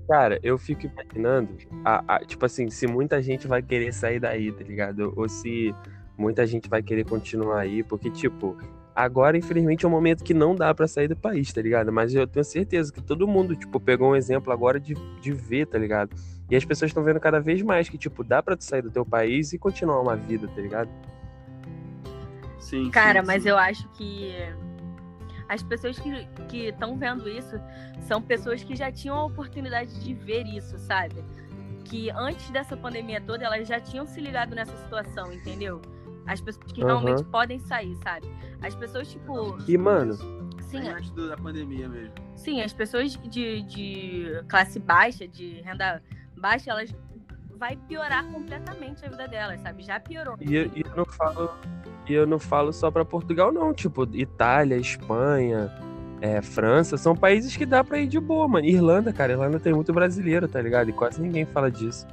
Cara, 0.07 0.39
eu 0.43 0.57
fico 0.57 0.85
imaginando, 0.85 1.49
a, 1.83 2.15
a, 2.15 2.19
tipo 2.19 2.45
assim, 2.45 2.69
se 2.69 2.85
muita 2.85 3.21
gente 3.23 3.47
vai 3.47 3.61
querer 3.61 3.91
sair 3.91 4.19
daí, 4.19 4.51
tá 4.51 4.63
ligado? 4.63 5.11
Ou 5.15 5.27
se 5.27 5.73
muita 6.15 6.45
gente 6.45 6.69
vai 6.69 6.83
querer 6.83 7.05
continuar 7.05 7.61
aí, 7.61 7.81
porque, 7.81 8.11
tipo, 8.11 8.55
agora, 8.95 9.35
infelizmente, 9.35 9.83
é 9.83 9.87
um 9.87 9.91
momento 9.91 10.23
que 10.23 10.33
não 10.33 10.53
dá 10.53 10.73
para 10.75 10.87
sair 10.87 11.07
do 11.07 11.15
país, 11.15 11.51
tá 11.51 11.59
ligado? 11.59 11.91
Mas 11.91 12.13
eu 12.13 12.27
tenho 12.27 12.45
certeza 12.45 12.93
que 12.93 13.01
todo 13.01 13.27
mundo, 13.27 13.55
tipo, 13.55 13.79
pegou 13.79 14.11
um 14.11 14.15
exemplo 14.15 14.53
agora 14.53 14.79
de, 14.79 14.93
de 15.19 15.31
ver, 15.31 15.65
tá 15.65 15.77
ligado? 15.79 16.15
E 16.49 16.55
as 16.55 16.63
pessoas 16.63 16.89
estão 16.89 17.03
vendo 17.03 17.19
cada 17.19 17.39
vez 17.39 17.61
mais 17.61 17.89
que, 17.89 17.97
tipo, 17.97 18.23
dá 18.23 18.41
pra 18.41 18.55
tu 18.55 18.63
sair 18.63 18.81
do 18.81 18.91
teu 18.91 19.05
país 19.05 19.51
e 19.53 19.57
continuar 19.57 19.99
uma 20.01 20.15
vida, 20.15 20.47
tá 20.47 20.61
ligado? 20.61 20.89
Sim. 22.59 22.89
Cara, 22.91 23.21
sim, 23.21 23.27
mas 23.27 23.43
sim. 23.43 23.49
eu 23.49 23.57
acho 23.57 23.87
que 23.89 24.33
as 25.47 25.61
pessoas 25.63 25.97
que 26.49 26.67
estão 26.67 26.97
vendo 26.97 27.29
isso 27.29 27.59
são 28.07 28.21
pessoas 28.21 28.63
que 28.63 28.75
já 28.75 28.91
tinham 28.91 29.15
a 29.15 29.25
oportunidade 29.25 29.99
de 30.03 30.13
ver 30.13 30.45
isso, 30.45 30.77
sabe? 30.77 31.23
Que 31.83 32.09
antes 32.11 32.49
dessa 32.49 32.75
pandemia 32.75 33.21
toda, 33.21 33.45
elas 33.45 33.67
já 33.67 33.79
tinham 33.79 34.05
se 34.05 34.19
ligado 34.19 34.55
nessa 34.55 34.75
situação, 34.77 35.31
entendeu? 35.31 35.81
As 36.25 36.41
pessoas 36.41 36.71
que 36.71 36.81
uhum. 36.81 36.87
realmente 36.87 37.23
podem 37.25 37.59
sair, 37.59 37.95
sabe? 37.97 38.27
As 38.61 38.73
pessoas, 38.75 39.07
tipo. 39.07 39.57
E, 39.67 39.77
mano. 39.77 40.15
Sim, 40.61 40.89
antes 40.89 41.11
da 41.11 41.37
pandemia 41.37 41.87
mesmo. 41.87 42.13
Sim, 42.35 42.61
as 42.61 42.73
pessoas 42.73 43.15
de, 43.15 43.61
de 43.61 44.43
classe 44.49 44.79
baixa, 44.79 45.27
de 45.27 45.61
renda 45.61 46.01
baixa, 46.37 46.71
elas 46.71 46.93
vai 47.57 47.77
piorar 47.87 48.25
completamente 48.25 49.05
a 49.05 49.09
vida 49.09 49.27
delas, 49.27 49.61
sabe? 49.61 49.83
Já 49.83 49.99
piorou. 49.99 50.35
E, 50.41 50.55
e 50.55 50.83
eu 50.85 50.95
não 50.95 51.05
falo 51.05 51.51
e 52.07 52.13
eu 52.13 52.27
não 52.27 52.39
falo 52.39 52.71
só 52.71 52.91
para 52.91 53.03
Portugal, 53.03 53.51
não. 53.51 53.73
Tipo, 53.73 54.07
Itália, 54.13 54.75
Espanha, 54.75 55.71
é, 56.21 56.41
França, 56.41 56.97
são 56.97 57.15
países 57.15 57.55
que 57.57 57.65
dá 57.65 57.83
pra 57.83 57.97
ir 57.99 58.07
de 58.07 58.19
boa, 58.19 58.47
mano. 58.47 58.65
Irlanda, 58.65 59.11
cara, 59.11 59.33
Irlanda 59.33 59.59
tem 59.59 59.73
muito 59.73 59.91
brasileiro, 59.91 60.47
tá 60.47 60.61
ligado? 60.61 60.89
E 60.89 60.93
quase 60.93 61.21
ninguém 61.21 61.45
fala 61.45 61.71
disso. 61.71 62.05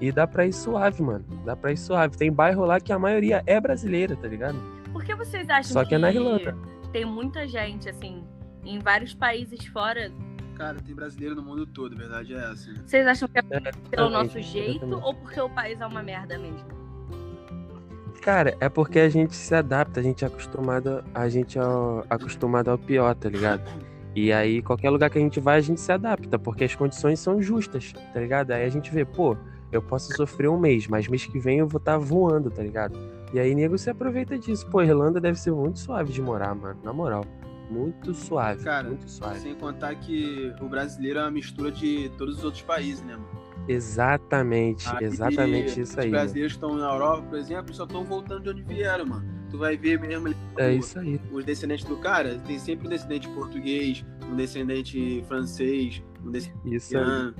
E 0.00 0.12
dá 0.12 0.26
pra 0.26 0.46
ir 0.46 0.52
suave, 0.52 1.02
mano. 1.02 1.24
Dá 1.44 1.56
pra 1.56 1.72
ir 1.72 1.76
suave. 1.76 2.16
Tem 2.16 2.30
bairro 2.30 2.64
lá 2.64 2.78
que 2.78 2.92
a 2.92 2.98
maioria 2.98 3.42
é 3.46 3.60
brasileira, 3.60 4.14
tá 4.16 4.28
ligado? 4.28 4.58
Por 4.92 5.02
que 5.02 5.14
vocês 5.14 5.48
acham 5.48 5.72
Só 5.72 5.82
que, 5.82 5.90
que 5.90 5.94
é 5.94 5.98
na 5.98 6.12
Irlanda. 6.12 6.56
tem 6.92 7.04
muita 7.04 7.48
gente, 7.48 7.88
assim, 7.88 8.22
em 8.64 8.78
vários 8.78 9.14
países 9.14 9.64
fora 9.66 10.12
Cara, 10.58 10.76
tem 10.84 10.92
brasileiro 10.92 11.36
no 11.36 11.42
mundo 11.42 11.64
todo, 11.64 11.94
a 11.94 11.96
verdade 11.96 12.34
é 12.34 12.50
essa. 12.50 12.74
Vocês 12.84 13.06
acham 13.06 13.28
que 13.28 13.38
é, 13.38 13.42
é 13.52 13.72
pelo 13.90 14.10
nosso 14.10 14.40
jeito 14.42 14.92
ou 14.92 15.14
porque 15.14 15.40
o 15.40 15.48
país 15.48 15.80
é 15.80 15.86
uma 15.86 16.02
merda 16.02 16.36
mesmo? 16.36 16.66
Cara, 18.20 18.56
é 18.58 18.68
porque 18.68 18.98
a 18.98 19.08
gente 19.08 19.36
se 19.36 19.54
adapta, 19.54 20.00
a 20.00 20.02
gente 20.02 20.24
é 20.24 20.26
acostumado, 20.26 21.04
a 21.14 21.28
gente 21.28 21.56
é 21.56 21.62
acostumado 22.10 22.72
ao 22.72 22.76
pior, 22.76 23.14
tá 23.14 23.28
ligado? 23.28 23.62
E 24.16 24.32
aí, 24.32 24.60
qualquer 24.60 24.90
lugar 24.90 25.10
que 25.10 25.18
a 25.18 25.20
gente 25.20 25.38
vai, 25.38 25.58
a 25.58 25.60
gente 25.60 25.80
se 25.80 25.92
adapta, 25.92 26.36
porque 26.40 26.64
as 26.64 26.74
condições 26.74 27.20
são 27.20 27.40
justas, 27.40 27.92
tá 28.12 28.18
ligado? 28.18 28.50
Aí 28.50 28.64
a 28.64 28.68
gente 28.68 28.90
vê, 28.90 29.04
pô, 29.04 29.36
eu 29.70 29.80
posso 29.80 30.12
sofrer 30.16 30.48
um 30.48 30.58
mês, 30.58 30.88
mas 30.88 31.06
mês 31.06 31.24
que 31.24 31.38
vem 31.38 31.60
eu 31.60 31.68
vou 31.68 31.78
estar 31.78 31.92
tá 31.92 31.98
voando, 31.98 32.50
tá 32.50 32.64
ligado? 32.64 32.98
E 33.32 33.38
aí, 33.38 33.54
nego, 33.54 33.78
se 33.78 33.90
aproveita 33.90 34.36
disso. 34.36 34.66
Pô, 34.68 34.82
Irlanda 34.82 35.20
deve 35.20 35.38
ser 35.38 35.52
muito 35.52 35.78
suave 35.78 36.12
de 36.12 36.20
morar, 36.20 36.52
mano, 36.52 36.80
na 36.82 36.92
moral. 36.92 37.24
Muito 37.70 38.14
suave, 38.14 38.64
Cara, 38.64 38.88
muito 38.88 39.10
suave. 39.10 39.40
Sem 39.40 39.54
contar 39.54 39.94
que 39.96 40.52
o 40.60 40.68
brasileiro 40.68 41.18
é 41.18 41.22
uma 41.22 41.30
mistura 41.30 41.70
de 41.70 42.10
todos 42.16 42.38
os 42.38 42.44
outros 42.44 42.62
países, 42.62 43.02
né, 43.02 43.14
mano? 43.14 43.28
Exatamente, 43.68 44.88
aí, 44.88 45.04
exatamente 45.04 45.80
isso 45.80 46.00
aí. 46.00 46.06
Os 46.06 46.12
brasileiros 46.12 46.52
estão 46.52 46.74
na 46.76 46.90
Europa, 46.90 47.22
por 47.28 47.38
exemplo, 47.38 47.74
só 47.74 47.84
estão 47.84 48.04
voltando 48.04 48.42
de 48.42 48.50
onde 48.50 48.62
vieram, 48.62 49.04
mano. 49.04 49.38
Tu 49.50 49.58
vai 49.58 49.76
ver 49.76 50.00
mesmo. 50.00 50.34
É 50.56 50.72
isso 50.72 50.98
aí. 50.98 51.20
Os 51.30 51.44
descendentes 51.44 51.84
do 51.84 51.96
cara, 51.96 52.38
tem 52.46 52.58
sempre 52.58 52.86
um 52.86 52.90
descendente 52.90 53.28
português, 53.30 54.04
um 54.30 54.36
descendente 54.36 55.22
francês, 55.28 56.02
um 56.24 56.30
descendente. 56.30 56.76
Isso 56.76 56.96
aí. 56.96 57.34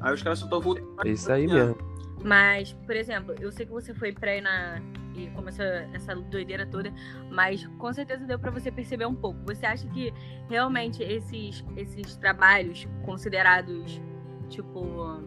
Aí 0.00 0.14
os 0.14 0.22
caras 0.22 0.38
só 0.38 0.46
estão 0.46 0.60
voltando. 0.60 0.88
É 1.04 1.10
isso 1.10 1.30
aí 1.30 1.46
mesmo. 1.46 1.76
Mas, 2.24 2.72
por 2.72 2.96
exemplo, 2.96 3.34
eu 3.40 3.52
sei 3.52 3.66
que 3.66 3.72
você 3.72 3.94
foi 3.94 4.12
pra 4.12 4.36
ir 4.36 4.40
na. 4.40 4.80
E 5.16 5.30
começou 5.30 5.64
essa 5.64 6.14
doideira 6.14 6.66
toda, 6.66 6.92
mas 7.30 7.66
com 7.78 7.92
certeza 7.92 8.26
deu 8.26 8.38
para 8.38 8.50
você 8.50 8.70
perceber 8.70 9.06
um 9.06 9.14
pouco. 9.14 9.40
Você 9.46 9.64
acha 9.64 9.88
que 9.88 10.12
realmente 10.48 11.02
esses, 11.02 11.64
esses 11.76 12.16
trabalhos 12.16 12.86
considerados 13.04 14.00
Tipo, 14.48 15.22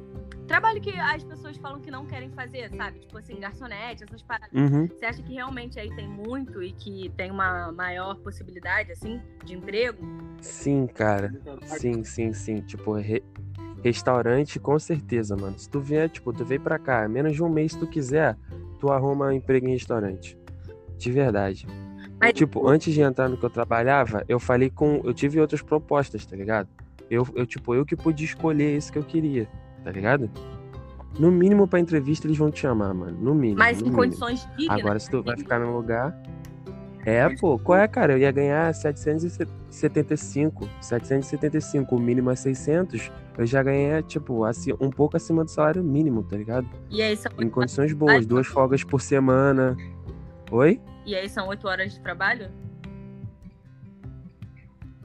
trabalho 0.47 0.81
que 0.81 0.91
as 0.91 1.23
pessoas 1.23 1.57
falam 1.57 1.79
que 1.81 1.91
não 1.91 2.05
querem 2.05 2.29
fazer, 2.31 2.69
sabe? 2.75 2.99
Tipo 2.99 3.17
assim, 3.17 3.39
garçonete, 3.39 4.03
essas 4.03 4.21
paradas. 4.21 4.53
Uhum. 4.53 4.87
Você 4.87 5.05
acha 5.05 5.21
que 5.21 5.33
realmente 5.33 5.79
aí 5.79 5.93
tem 5.95 6.07
muito 6.07 6.63
e 6.63 6.71
que 6.71 7.09
tem 7.15 7.31
uma 7.31 7.71
maior 7.71 8.15
possibilidade, 8.17 8.91
assim, 8.91 9.21
de 9.43 9.55
emprego? 9.55 10.05
Sim, 10.41 10.87
cara. 10.87 11.31
Sim, 11.65 12.03
sim, 12.03 12.33
sim. 12.33 12.61
Tipo, 12.61 12.93
re... 12.93 13.23
restaurante, 13.83 14.59
com 14.59 14.79
certeza, 14.79 15.35
mano. 15.35 15.57
Se 15.59 15.69
tu 15.69 15.79
vier, 15.81 16.09
tipo, 16.09 16.31
tu 16.31 16.45
vem 16.45 16.59
pra 16.59 16.79
cá, 16.79 17.07
menos 17.07 17.33
de 17.33 17.43
um 17.43 17.49
mês, 17.49 17.73
se 17.73 17.79
tu 17.79 17.87
quiser, 17.87 18.37
tu 18.79 18.91
arruma 18.91 19.33
emprego 19.33 19.67
em 19.67 19.73
restaurante. 19.73 20.37
De 20.97 21.11
verdade. 21.11 21.67
Mas... 22.19 22.33
Tipo, 22.33 22.67
antes 22.67 22.93
de 22.93 23.01
entrar 23.01 23.29
no 23.29 23.37
que 23.37 23.45
eu 23.45 23.49
trabalhava, 23.49 24.23
eu 24.27 24.39
falei 24.39 24.69
com. 24.69 25.01
Eu 25.03 25.13
tive 25.13 25.39
outras 25.39 25.61
propostas, 25.61 26.25
tá 26.25 26.35
ligado? 26.35 26.67
Eu, 27.09 27.27
eu, 27.35 27.45
tipo, 27.45 27.73
eu 27.73 27.85
que 27.85 27.95
pude 27.95 28.23
escolher 28.23 28.75
esse 28.75 28.91
que 28.91 28.99
eu 28.99 29.03
queria, 29.03 29.47
tá 29.83 29.91
ligado? 29.91 30.29
No 31.17 31.31
mínimo 31.31 31.67
pra 31.67 31.79
entrevista 31.79 32.27
eles 32.27 32.37
vão 32.37 32.51
te 32.51 32.59
chamar, 32.59 32.93
mano. 32.93 33.17
No 33.19 33.33
mínimo. 33.33 33.59
Mas 33.59 33.77
no 33.77 33.87
em 33.87 33.89
mínimo. 33.89 34.03
condições 34.03 34.47
dignas. 34.57 34.79
Agora, 34.79 34.99
se 34.99 35.09
tu 35.09 35.23
vai 35.23 35.37
ficar 35.37 35.59
no 35.59 35.75
lugar. 35.75 36.15
É, 37.09 37.35
pô, 37.35 37.57
qual 37.57 37.79
é, 37.79 37.87
cara? 37.87 38.13
Eu 38.13 38.17
ia 38.19 38.31
ganhar 38.31 38.73
775. 38.73 40.69
775, 40.81 41.95
o 41.95 41.99
mínimo 41.99 42.29
é 42.29 42.35
600. 42.35 43.11
Eu 43.37 43.45
já 43.45 43.63
ganhei, 43.63 44.01
tipo, 44.03 44.43
assim, 44.43 44.73
um 44.79 44.89
pouco 44.89 45.17
acima 45.17 45.43
do 45.43 45.49
salário 45.49 45.83
mínimo, 45.83 46.23
tá 46.23 46.37
ligado? 46.37 46.67
E 46.89 47.01
aí 47.01 47.17
são 47.17 47.31
Em 47.39 47.49
condições 47.49 47.93
boas, 47.93 48.25
duas 48.25 48.45
folgas 48.45 48.83
por 48.83 49.01
semana. 49.01 49.75
Oi? 50.51 50.79
E 51.05 51.15
aí 51.15 51.27
são 51.27 51.47
oito 51.47 51.67
horas 51.67 51.93
de 51.93 51.99
trabalho? 51.99 52.51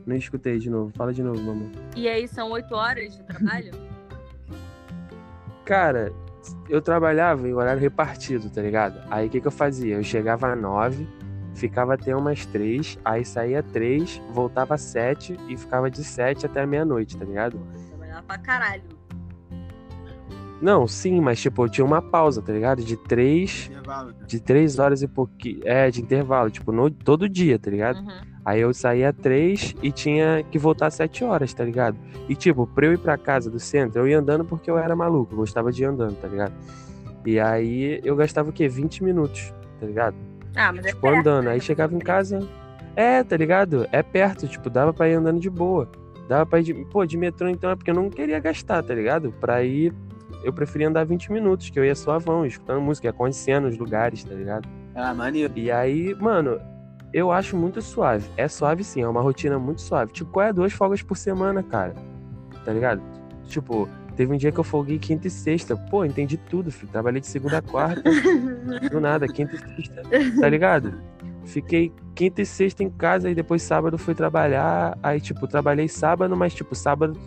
Não 0.06 0.16
escutei 0.16 0.58
de 0.58 0.68
novo. 0.68 0.92
Fala 0.94 1.12
de 1.12 1.22
novo, 1.22 1.40
mamãe. 1.40 1.72
E 1.96 2.08
aí 2.08 2.28
são 2.28 2.50
oito 2.50 2.74
horas 2.74 3.16
de 3.16 3.22
trabalho? 3.22 3.72
Cara, 5.64 6.12
eu 6.68 6.82
trabalhava 6.82 7.48
em 7.48 7.54
horário 7.54 7.80
repartido, 7.80 8.50
tá 8.50 8.60
ligado? 8.60 9.00
Aí 9.10 9.26
o 9.26 9.30
que, 9.30 9.40
que 9.40 9.46
eu 9.46 9.52
fazia? 9.52 9.94
Eu 9.96 10.02
chegava 10.02 10.52
às 10.52 10.60
nove, 10.60 11.08
ficava 11.54 11.94
até 11.94 12.14
umas 12.14 12.44
três, 12.46 12.98
aí 13.04 13.24
saía 13.24 13.62
três, 13.62 14.20
voltava 14.32 14.74
às 14.74 14.82
sete 14.82 15.36
e 15.48 15.56
ficava 15.56 15.90
de 15.90 16.04
sete 16.04 16.46
até 16.46 16.66
meia-noite, 16.66 17.16
tá 17.16 17.24
ligado? 17.24 17.58
Trabalhava 17.88 18.22
pra 18.22 18.38
caralho. 18.38 18.82
Não, 20.60 20.86
sim, 20.86 21.20
mas 21.20 21.40
tipo, 21.40 21.64
eu 21.64 21.68
tinha 21.68 21.84
uma 21.84 22.00
pausa, 22.00 22.40
tá 22.40 22.52
ligado? 22.52 22.82
De 22.82 22.96
três. 22.96 23.66
Intervalo? 23.70 24.14
De 24.26 24.40
três 24.40 24.78
horas 24.78 25.02
e 25.02 25.08
pouquinho. 25.08 25.60
É, 25.64 25.90
de 25.90 26.00
intervalo, 26.00 26.50
tipo, 26.50 26.72
no, 26.72 26.90
todo 26.90 27.28
dia, 27.28 27.58
tá 27.58 27.70
ligado? 27.70 27.98
Uhum. 27.98 28.20
Aí 28.44 28.60
eu 28.60 28.72
saía 28.72 29.12
três 29.12 29.74
e 29.82 29.90
tinha 29.90 30.42
que 30.50 30.58
voltar 30.58 30.86
às 30.86 30.94
sete 30.94 31.24
horas, 31.24 31.52
tá 31.52 31.64
ligado? 31.64 31.96
E 32.28 32.34
tipo, 32.34 32.66
pra 32.66 32.86
eu 32.86 32.92
ir 32.92 32.98
pra 32.98 33.16
casa 33.16 33.50
do 33.50 33.58
centro, 33.58 34.00
eu 34.00 34.08
ia 34.08 34.18
andando 34.18 34.44
porque 34.44 34.70
eu 34.70 34.78
era 34.78 34.94
maluco, 34.94 35.32
eu 35.32 35.38
gostava 35.38 35.72
de 35.72 35.82
ir 35.82 35.86
andando, 35.86 36.16
tá 36.16 36.28
ligado? 36.28 36.52
E 37.24 37.40
aí 37.40 38.00
eu 38.04 38.14
gastava 38.14 38.50
o 38.50 38.52
quê? 38.52 38.68
20 38.68 39.02
minutos, 39.02 39.52
tá 39.80 39.86
ligado? 39.86 40.16
Ah, 40.56 40.72
mas 40.72 40.84
é 40.86 40.88
Tipo, 40.88 41.00
perto, 41.00 41.18
andando. 41.20 41.44
né? 41.46 41.52
Aí 41.52 41.60
chegava 41.60 41.94
em 41.94 41.98
casa. 41.98 42.40
É, 42.96 43.22
tá 43.24 43.36
ligado? 43.36 43.86
É 43.90 44.02
perto, 44.02 44.46
tipo, 44.46 44.70
dava 44.70 44.92
pra 44.92 45.08
ir 45.08 45.14
andando 45.14 45.40
de 45.40 45.50
boa. 45.50 45.88
Dava 46.28 46.46
pra 46.46 46.60
ir 46.60 46.62
de. 46.64 46.74
Pô, 46.86 47.04
de 47.04 47.16
metrô 47.16 47.48
então 47.48 47.70
é 47.70 47.76
porque 47.76 47.90
eu 47.90 47.94
não 47.94 48.08
queria 48.08 48.38
gastar, 48.38 48.82
tá 48.82 48.94
ligado? 48.94 49.32
Pra 49.40 49.62
ir. 49.62 49.92
Eu 50.42 50.52
preferia 50.52 50.88
andar 50.88 51.04
20 51.04 51.32
minutos, 51.32 51.70
que 51.70 51.78
eu 51.78 51.84
ia 51.84 51.94
suavão, 51.94 52.44
escutando 52.44 52.80
música, 52.80 53.06
ia 53.08 53.12
conhecendo 53.12 53.66
os 53.66 53.78
lugares, 53.78 54.22
tá 54.24 54.34
ligado? 54.34 54.68
Ah, 54.94 55.14
maneiro. 55.14 55.52
E 55.56 55.70
aí, 55.70 56.14
mano, 56.20 56.60
eu 57.14 57.32
acho 57.32 57.56
muito 57.56 57.80
suave. 57.80 58.26
É 58.36 58.46
suave 58.46 58.84
sim, 58.84 59.00
é 59.02 59.08
uma 59.08 59.22
rotina 59.22 59.58
muito 59.58 59.80
suave. 59.80 60.12
Tipo, 60.12 60.30
qual 60.30 60.46
é 60.46 60.52
duas 60.52 60.72
folgas 60.72 61.02
por 61.02 61.16
semana, 61.16 61.62
cara? 61.62 61.94
Tá 62.64 62.72
ligado? 62.72 63.00
Tipo, 63.46 63.88
teve 64.16 64.32
um 64.32 64.36
dia 64.36 64.52
que 64.52 64.58
eu 64.58 64.64
folguei 64.64 64.98
quinta 64.98 65.26
e 65.26 65.30
sexta. 65.30 65.76
Pô, 65.76 66.04
entendi 66.04 66.36
tudo, 66.36 66.70
filho. 66.70 66.90
Trabalhei 66.90 67.20
de 67.20 67.26
segunda 67.26 67.58
a 67.58 67.62
quarta, 67.62 68.02
do 68.90 69.00
nada, 69.00 69.26
quinta 69.26 69.54
e 69.54 69.58
sexta. 69.58 70.02
Tá 70.40 70.48
ligado? 70.48 70.94
Fiquei 71.44 71.92
quinta 72.14 72.42
e 72.42 72.46
sexta 72.46 72.82
em 72.82 72.90
casa 72.90 73.30
e 73.30 73.34
depois 73.34 73.62
sábado 73.62 73.98
fui 73.98 74.14
trabalhar. 74.14 74.98
Aí, 75.02 75.20
tipo, 75.20 75.46
trabalhei 75.46 75.88
sábado, 75.88 76.36
mas, 76.36 76.54
tipo, 76.54 76.74
sábado, 76.74 77.18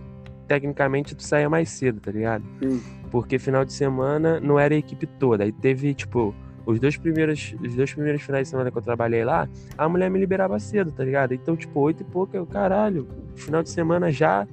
tecnicamente, 0.47 1.15
tu 1.15 1.23
saía 1.23 1.50
mais 1.50 1.69
cedo, 1.69 2.00
tá 2.00 2.12
ligado? 2.12 2.43
Sim. 2.60 2.82
Porque 3.12 3.38
final 3.38 3.63
de 3.63 3.73
semana 3.73 4.39
não 4.39 4.60
era 4.60 4.73
a 4.73 4.78
equipe 4.78 5.06
toda. 5.06 5.43
Aí 5.43 5.52
teve, 5.52 5.93
tipo, 5.93 6.34
os 6.65 6.80
dois 6.80 6.97
primeiros, 6.97 7.56
os 7.62 7.76
dois 7.76 7.93
primeiros 7.93 8.21
finais 8.21 8.47
de 8.47 8.50
semana 8.50 8.69
que 8.69 8.78
eu 8.78 8.82
trabalhei 8.82 9.23
lá, 9.23 9.47
a 9.78 9.88
mulher 9.88 10.10
me 10.10 10.19
liberava 10.19 10.60
cedo, 10.60 10.91
tá 10.91 11.04
ligado? 11.04 11.34
Então, 11.34 11.56
tipo, 11.56 11.80
oito 11.80 12.02
e 12.02 12.06
pouco, 12.06 12.36
eu, 12.36 12.45
caralho, 12.45 13.08
final 13.36 13.63
de 13.63 13.69
semana 13.69 14.12
já. 14.12 14.45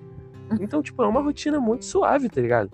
Então, 0.60 0.82
tipo, 0.82 1.02
é 1.02 1.06
uma 1.06 1.20
rotina 1.20 1.58
muito 1.58 1.84
suave, 1.84 2.28
tá 2.28 2.40
ligado? 2.40 2.70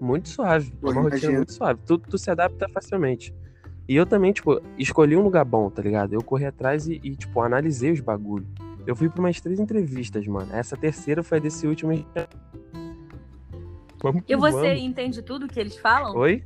Muito 0.00 0.28
suave. 0.28 0.72
É 0.82 0.86
uma 0.90 1.02
rotina 1.02 1.32
muito 1.32 1.52
suave. 1.52 1.80
Tu, 1.86 1.98
tu 1.98 2.18
se 2.18 2.30
adapta 2.30 2.68
facilmente. 2.68 3.34
E 3.88 3.94
eu 3.94 4.06
também, 4.06 4.32
tipo, 4.32 4.60
escolhi 4.78 5.16
um 5.16 5.22
lugar 5.22 5.44
bom, 5.44 5.68
tá 5.70 5.82
ligado? 5.82 6.14
Eu 6.14 6.22
corri 6.22 6.46
atrás 6.46 6.88
e, 6.88 7.00
e, 7.02 7.14
tipo, 7.14 7.40
analisei 7.40 7.92
os 7.92 8.00
bagulhos. 8.00 8.48
Eu 8.86 8.96
fui 8.96 9.08
pra 9.08 9.20
umas 9.20 9.40
três 9.40 9.58
entrevistas, 9.58 10.26
mano. 10.26 10.48
Essa 10.52 10.76
terceira 10.76 11.22
foi 11.22 11.40
desse 11.40 11.66
último. 11.66 11.92
Vamos 14.02 14.22
E 14.28 14.36
você 14.36 14.68
vamos. 14.68 14.82
entende 14.82 15.22
tudo 15.22 15.46
que 15.48 15.58
eles 15.58 15.76
falam? 15.76 16.14
Oi? 16.16 16.42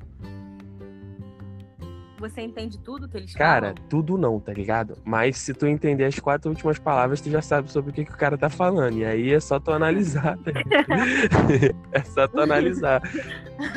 Você 2.18 2.40
entende 2.42 2.78
tudo 2.78 3.08
que 3.08 3.16
eles 3.16 3.32
Cara, 3.34 3.68
falam? 3.68 3.88
tudo 3.88 4.18
não, 4.18 4.40
tá 4.40 4.52
ligado? 4.52 4.96
Mas 5.04 5.38
se 5.38 5.54
tu 5.54 5.66
entender 5.66 6.04
as 6.04 6.18
quatro 6.18 6.50
últimas 6.50 6.78
palavras, 6.78 7.20
tu 7.20 7.30
já 7.30 7.40
sabe 7.40 7.70
sobre 7.70 7.90
o 7.90 7.94
que, 7.94 8.04
que 8.04 8.12
o 8.12 8.16
cara 8.16 8.36
tá 8.36 8.48
falando. 8.50 8.96
E 8.98 9.04
aí 9.04 9.32
é 9.32 9.40
só 9.40 9.60
tu 9.60 9.70
analisar, 9.72 10.36
tá 10.38 10.50
é 11.92 12.02
só 12.02 12.26
tu 12.26 12.40
analisar. 12.40 13.00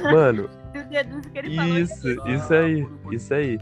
Mano, 0.02 0.50
Tu 0.74 0.84
deduz 0.90 1.26
o 1.26 1.30
que 1.30 1.38
ele 1.40 1.56
falou. 1.56 1.78
isso, 1.78 2.08
isso 2.30 2.54
aí, 2.54 2.88
isso 3.12 3.34
aí. 3.34 3.60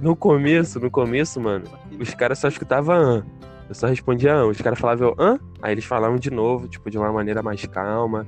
No 0.00 0.14
começo, 0.14 0.78
no 0.78 0.90
começo, 0.90 1.40
mano, 1.40 1.64
os 1.98 2.14
caras 2.14 2.38
só 2.38 2.48
escutavam 2.48 2.94
an. 2.94 3.26
Eu 3.68 3.74
só 3.74 3.88
respondia 3.88 4.32
an. 4.34 4.46
Os 4.46 4.60
caras 4.60 4.78
falavam 4.78 5.14
an, 5.18 5.38
aí 5.60 5.72
eles 5.72 5.84
falavam 5.84 6.16
de 6.18 6.30
novo, 6.30 6.68
tipo, 6.68 6.88
de 6.90 6.96
uma 6.98 7.10
maneira 7.12 7.42
mais 7.42 7.64
calma, 7.66 8.24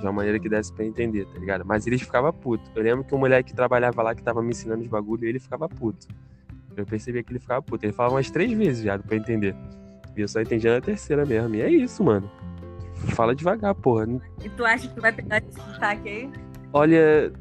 de 0.00 0.06
uma 0.06 0.12
maneira 0.12 0.38
que 0.38 0.48
desse 0.48 0.72
pra 0.72 0.84
entender, 0.84 1.26
tá 1.26 1.38
ligado? 1.38 1.64
Mas 1.64 1.86
eles 1.86 2.00
ficavam 2.02 2.32
putos. 2.32 2.70
Eu 2.74 2.82
lembro 2.82 3.04
que 3.04 3.14
um 3.14 3.18
moleque 3.18 3.50
que 3.50 3.56
trabalhava 3.56 4.02
lá, 4.02 4.14
que 4.14 4.22
tava 4.22 4.42
me 4.42 4.50
ensinando 4.50 4.80
os 4.82 4.88
bagulho, 4.88 5.24
ele 5.26 5.38
ficava 5.38 5.68
puto. 5.68 6.08
Eu 6.76 6.84
percebi 6.86 7.22
que 7.22 7.32
ele 7.32 7.38
ficava 7.40 7.60
puto. 7.62 7.84
Ele 7.84 7.92
falava 7.92 8.14
umas 8.16 8.30
três 8.30 8.50
vezes 8.52 8.82
já 8.84 8.98
pra 8.98 9.16
entender. 9.16 9.54
E 10.16 10.20
eu 10.20 10.28
só 10.28 10.40
entendia 10.40 10.74
na 10.74 10.80
terceira 10.80 11.24
mesmo. 11.26 11.54
E 11.54 11.60
é 11.62 11.70
isso, 11.70 12.02
mano. 12.02 12.30
Fala 13.14 13.34
devagar, 13.34 13.74
porra. 13.74 14.06
E 14.44 14.48
tu 14.50 14.64
acha 14.64 14.88
que 14.88 15.00
vai 15.00 15.12
pegar 15.12 15.38
esse 15.38 15.52
sotaque 15.60 16.08
aí? 16.08 16.30
Olha, 16.72 17.32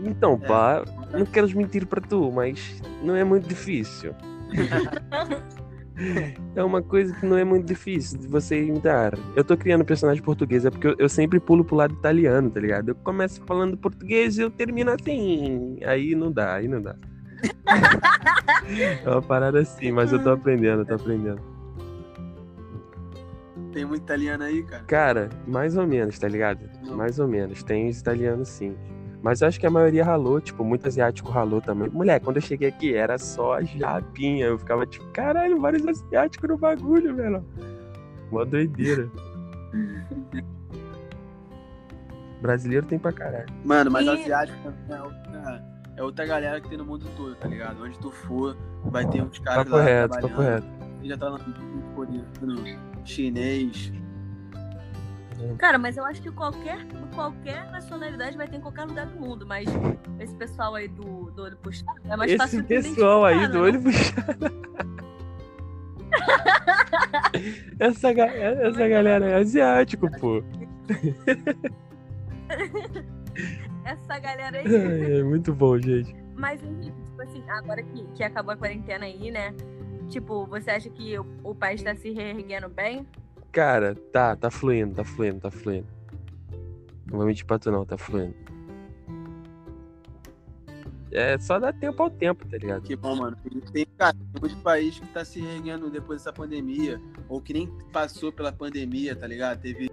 então, 0.00 0.38
É. 0.42 0.46
pá, 0.46 0.84
não 1.12 1.24
quero 1.26 1.48
mentir 1.56 1.86
pra 1.86 2.00
tu, 2.00 2.30
mas 2.32 2.80
não 3.02 3.14
é 3.14 3.22
muito 3.24 3.48
difícil. 3.48 4.14
É 6.54 6.62
uma 6.62 6.82
coisa 6.82 7.14
que 7.14 7.24
não 7.24 7.36
é 7.36 7.44
muito 7.44 7.66
difícil 7.66 8.18
de 8.18 8.26
você 8.26 8.62
imitar. 8.64 9.14
Eu 9.34 9.42
tô 9.42 9.56
criando 9.56 9.84
personagem 9.84 10.22
português, 10.22 10.64
é 10.64 10.70
porque 10.70 10.86
eu, 10.86 10.94
eu 10.98 11.08
sempre 11.08 11.40
pulo 11.40 11.64
pro 11.64 11.76
lado 11.76 11.94
italiano, 11.94 12.50
tá 12.50 12.60
ligado? 12.60 12.90
Eu 12.90 12.94
começo 12.96 13.42
falando 13.46 13.76
português 13.76 14.36
e 14.36 14.42
eu 14.42 14.50
termino 14.50 14.90
assim. 14.90 15.78
Aí 15.84 16.14
não 16.14 16.30
dá, 16.30 16.54
aí 16.54 16.68
não 16.68 16.82
dá. 16.82 16.94
é 19.04 19.08
uma 19.08 19.22
parada 19.22 19.60
assim, 19.60 19.90
mas 19.90 20.12
eu 20.12 20.22
tô 20.22 20.30
aprendendo, 20.30 20.82
eu 20.82 20.86
tô 20.86 20.94
aprendendo. 20.94 21.40
Tem 23.72 23.86
muito 23.86 24.02
italiano 24.02 24.44
aí, 24.44 24.62
cara. 24.62 24.84
Cara, 24.84 25.30
mais 25.46 25.76
ou 25.76 25.86
menos, 25.86 26.18
tá 26.18 26.28
ligado? 26.28 26.68
Não. 26.84 26.96
Mais 26.96 27.18
ou 27.18 27.26
menos. 27.26 27.62
Tem 27.62 27.88
os 27.88 27.98
italianos 27.98 28.48
sim. 28.48 28.76
Mas 29.22 29.40
eu 29.40 29.46
acho 29.48 29.60
que 29.60 29.66
a 29.66 29.70
maioria 29.70 30.04
ralou, 30.04 30.40
tipo, 30.40 30.64
muito 30.64 30.86
asiático 30.88 31.30
ralou 31.30 31.60
também. 31.60 31.88
Mulher, 31.88 32.18
quando 32.20 32.36
eu 32.38 32.42
cheguei 32.42 32.68
aqui 32.68 32.92
era 32.94 33.16
só 33.18 33.54
a 33.54 33.62
japinha. 33.62 34.46
Eu 34.46 34.58
ficava 34.58 34.84
tipo, 34.84 35.06
caralho, 35.12 35.60
vários 35.60 35.86
asiáticos 35.86 36.48
no 36.50 36.58
bagulho, 36.58 37.14
velho. 37.14 37.44
Mó 38.32 38.44
doideira. 38.44 39.08
Brasileiro 42.42 42.84
tem 42.86 42.98
pra 42.98 43.12
caralho. 43.12 43.46
Mano, 43.64 43.90
mas 43.90 44.04
E- 44.04 44.08
asiático 44.10 44.58
também 44.64 44.96
é 44.98 45.02
outra, 45.02 45.64
é 45.96 46.02
outra 46.02 46.26
galera 46.26 46.60
que 46.60 46.68
tem 46.68 46.76
no 46.78 46.84
mundo 46.84 47.06
todo, 47.16 47.36
tá 47.36 47.46
ligado? 47.46 47.80
Onde 47.84 47.96
tu 48.00 48.10
for, 48.10 48.56
vai 48.86 49.06
ter 49.08 49.22
uns 49.22 49.38
caras 49.38 49.64
Papo 49.64 49.76
lá 49.76 49.82
reto, 49.82 50.14
papo 50.14 50.26
trabalhando. 50.26 50.62
reto. 50.64 50.66
E 51.02 51.08
já 51.08 51.16
tá 51.16 51.30
no 51.30 51.38
coreano, 51.94 52.26
chinês. 53.04 53.92
Cara, 55.58 55.78
mas 55.78 55.96
eu 55.96 56.04
acho 56.04 56.20
que 56.22 56.30
qualquer, 56.30 56.78
qualquer 57.14 57.70
nacionalidade 57.70 58.36
vai 58.36 58.48
ter 58.48 58.56
em 58.56 58.60
qualquer 58.60 58.84
lugar 58.84 59.06
do 59.06 59.20
mundo, 59.20 59.46
mas 59.46 59.66
esse 60.18 60.34
pessoal 60.34 60.74
aí 60.74 60.88
do, 60.88 61.30
do 61.30 61.42
olho 61.42 61.56
puxado 61.56 61.98
é 62.04 62.16
mais 62.16 62.30
Esse 62.30 62.38
fácil 62.38 62.62
tu 62.62 62.66
pessoal 62.68 63.24
aí 63.24 63.46
do 63.48 63.54
né? 63.54 63.60
olho 63.60 63.82
puxado. 63.82 64.62
essa, 67.80 68.12
ga- 68.12 68.26
essa 68.34 68.88
galera 68.88 69.26
é 69.26 69.34
asiático, 69.36 70.10
pô. 70.20 70.42
Essa 73.84 74.18
galera 74.18 74.58
aí. 74.58 74.64
Ai, 74.66 75.20
É 75.20 75.24
muito 75.24 75.54
bom, 75.54 75.78
gente. 75.78 76.14
Mas, 76.34 76.60
tipo 76.60 77.22
assim, 77.22 77.42
agora 77.48 77.82
que, 77.82 78.04
que 78.14 78.22
acabou 78.22 78.52
a 78.54 78.56
quarentena 78.56 79.04
aí, 79.06 79.30
né? 79.30 79.54
Tipo, 80.08 80.46
você 80.46 80.70
acha 80.70 80.90
que 80.90 81.18
o, 81.18 81.26
o 81.42 81.54
país 81.54 81.82
tá 81.82 81.94
se 81.94 82.10
reerguendo 82.12 82.68
bem? 82.68 83.06
Cara, 83.52 83.94
tá, 84.10 84.34
tá 84.34 84.50
fluindo, 84.50 84.94
tá 84.94 85.04
fluindo, 85.04 85.38
tá 85.38 85.50
fluindo. 85.50 85.86
Não 87.06 87.18
vou 87.18 87.26
mentir 87.26 87.44
pra 87.44 87.58
tu 87.58 87.70
não, 87.70 87.84
tá 87.84 87.98
fluindo. 87.98 88.34
É 91.10 91.36
só 91.38 91.58
dar 91.58 91.74
tempo 91.74 92.02
ao 92.02 92.08
tempo, 92.08 92.48
tá 92.48 92.56
ligado? 92.56 92.82
Que 92.84 92.96
bom, 92.96 93.14
mano. 93.14 93.36
Tem, 93.70 93.84
cara, 93.98 94.16
muito 94.40 94.56
país 94.62 94.98
que 94.98 95.06
tá 95.08 95.22
se 95.22 95.38
reerguendo 95.38 95.90
depois 95.90 96.22
dessa 96.22 96.32
pandemia. 96.32 96.98
Ou 97.28 97.42
que 97.42 97.52
nem 97.52 97.66
passou 97.92 98.32
pela 98.32 98.50
pandemia, 98.50 99.14
tá 99.14 99.26
ligado? 99.26 99.60
Teve. 99.60 99.90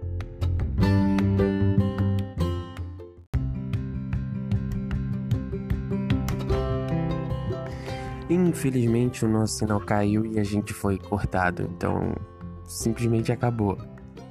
Infelizmente 8.30 9.22
o 9.26 9.28
nosso 9.28 9.58
sinal 9.58 9.80
caiu 9.80 10.24
e 10.24 10.38
a 10.38 10.44
gente 10.44 10.72
foi 10.72 10.96
cortado, 10.96 11.62
então 11.62 12.14
simplesmente 12.70 13.32
acabou. 13.32 13.76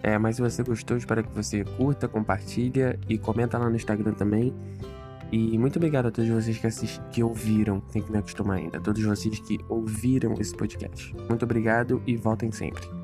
É, 0.02 0.17
mas 0.17 0.38
se 0.38 0.41
você 0.41 0.63
gostou, 0.63 0.97
espero 0.97 1.23
que 1.23 1.36
você 1.36 1.63
curta, 1.63 2.08
compartilha 2.08 2.97
e 3.08 3.17
comenta 3.17 3.58
lá 3.58 3.69
no 3.69 3.75
Instagram 3.75 4.13
também. 4.13 4.54
E 5.32 5.58
muito 5.58 5.75
obrigado 5.75 6.08
a 6.08 6.12
todos 6.12 6.30
vocês 6.30 6.58
que 6.58 6.65
assistiram, 6.65 7.10
que 7.10 7.23
ouviram, 7.23 7.80
tem 7.80 8.02
que 8.02 8.12
me 8.12 8.17
acostumar 8.17 8.58
ainda, 8.58 8.78
a 8.78 8.82
todos 8.82 9.04
vocês 9.04 9.39
que 9.39 9.60
ouviram 9.69 10.34
esse 10.39 10.56
podcast. 10.56 11.15
Muito 11.28 11.43
obrigado 11.43 12.02
e 12.08 12.15
voltem 12.15 12.52
sempre. 12.52 12.99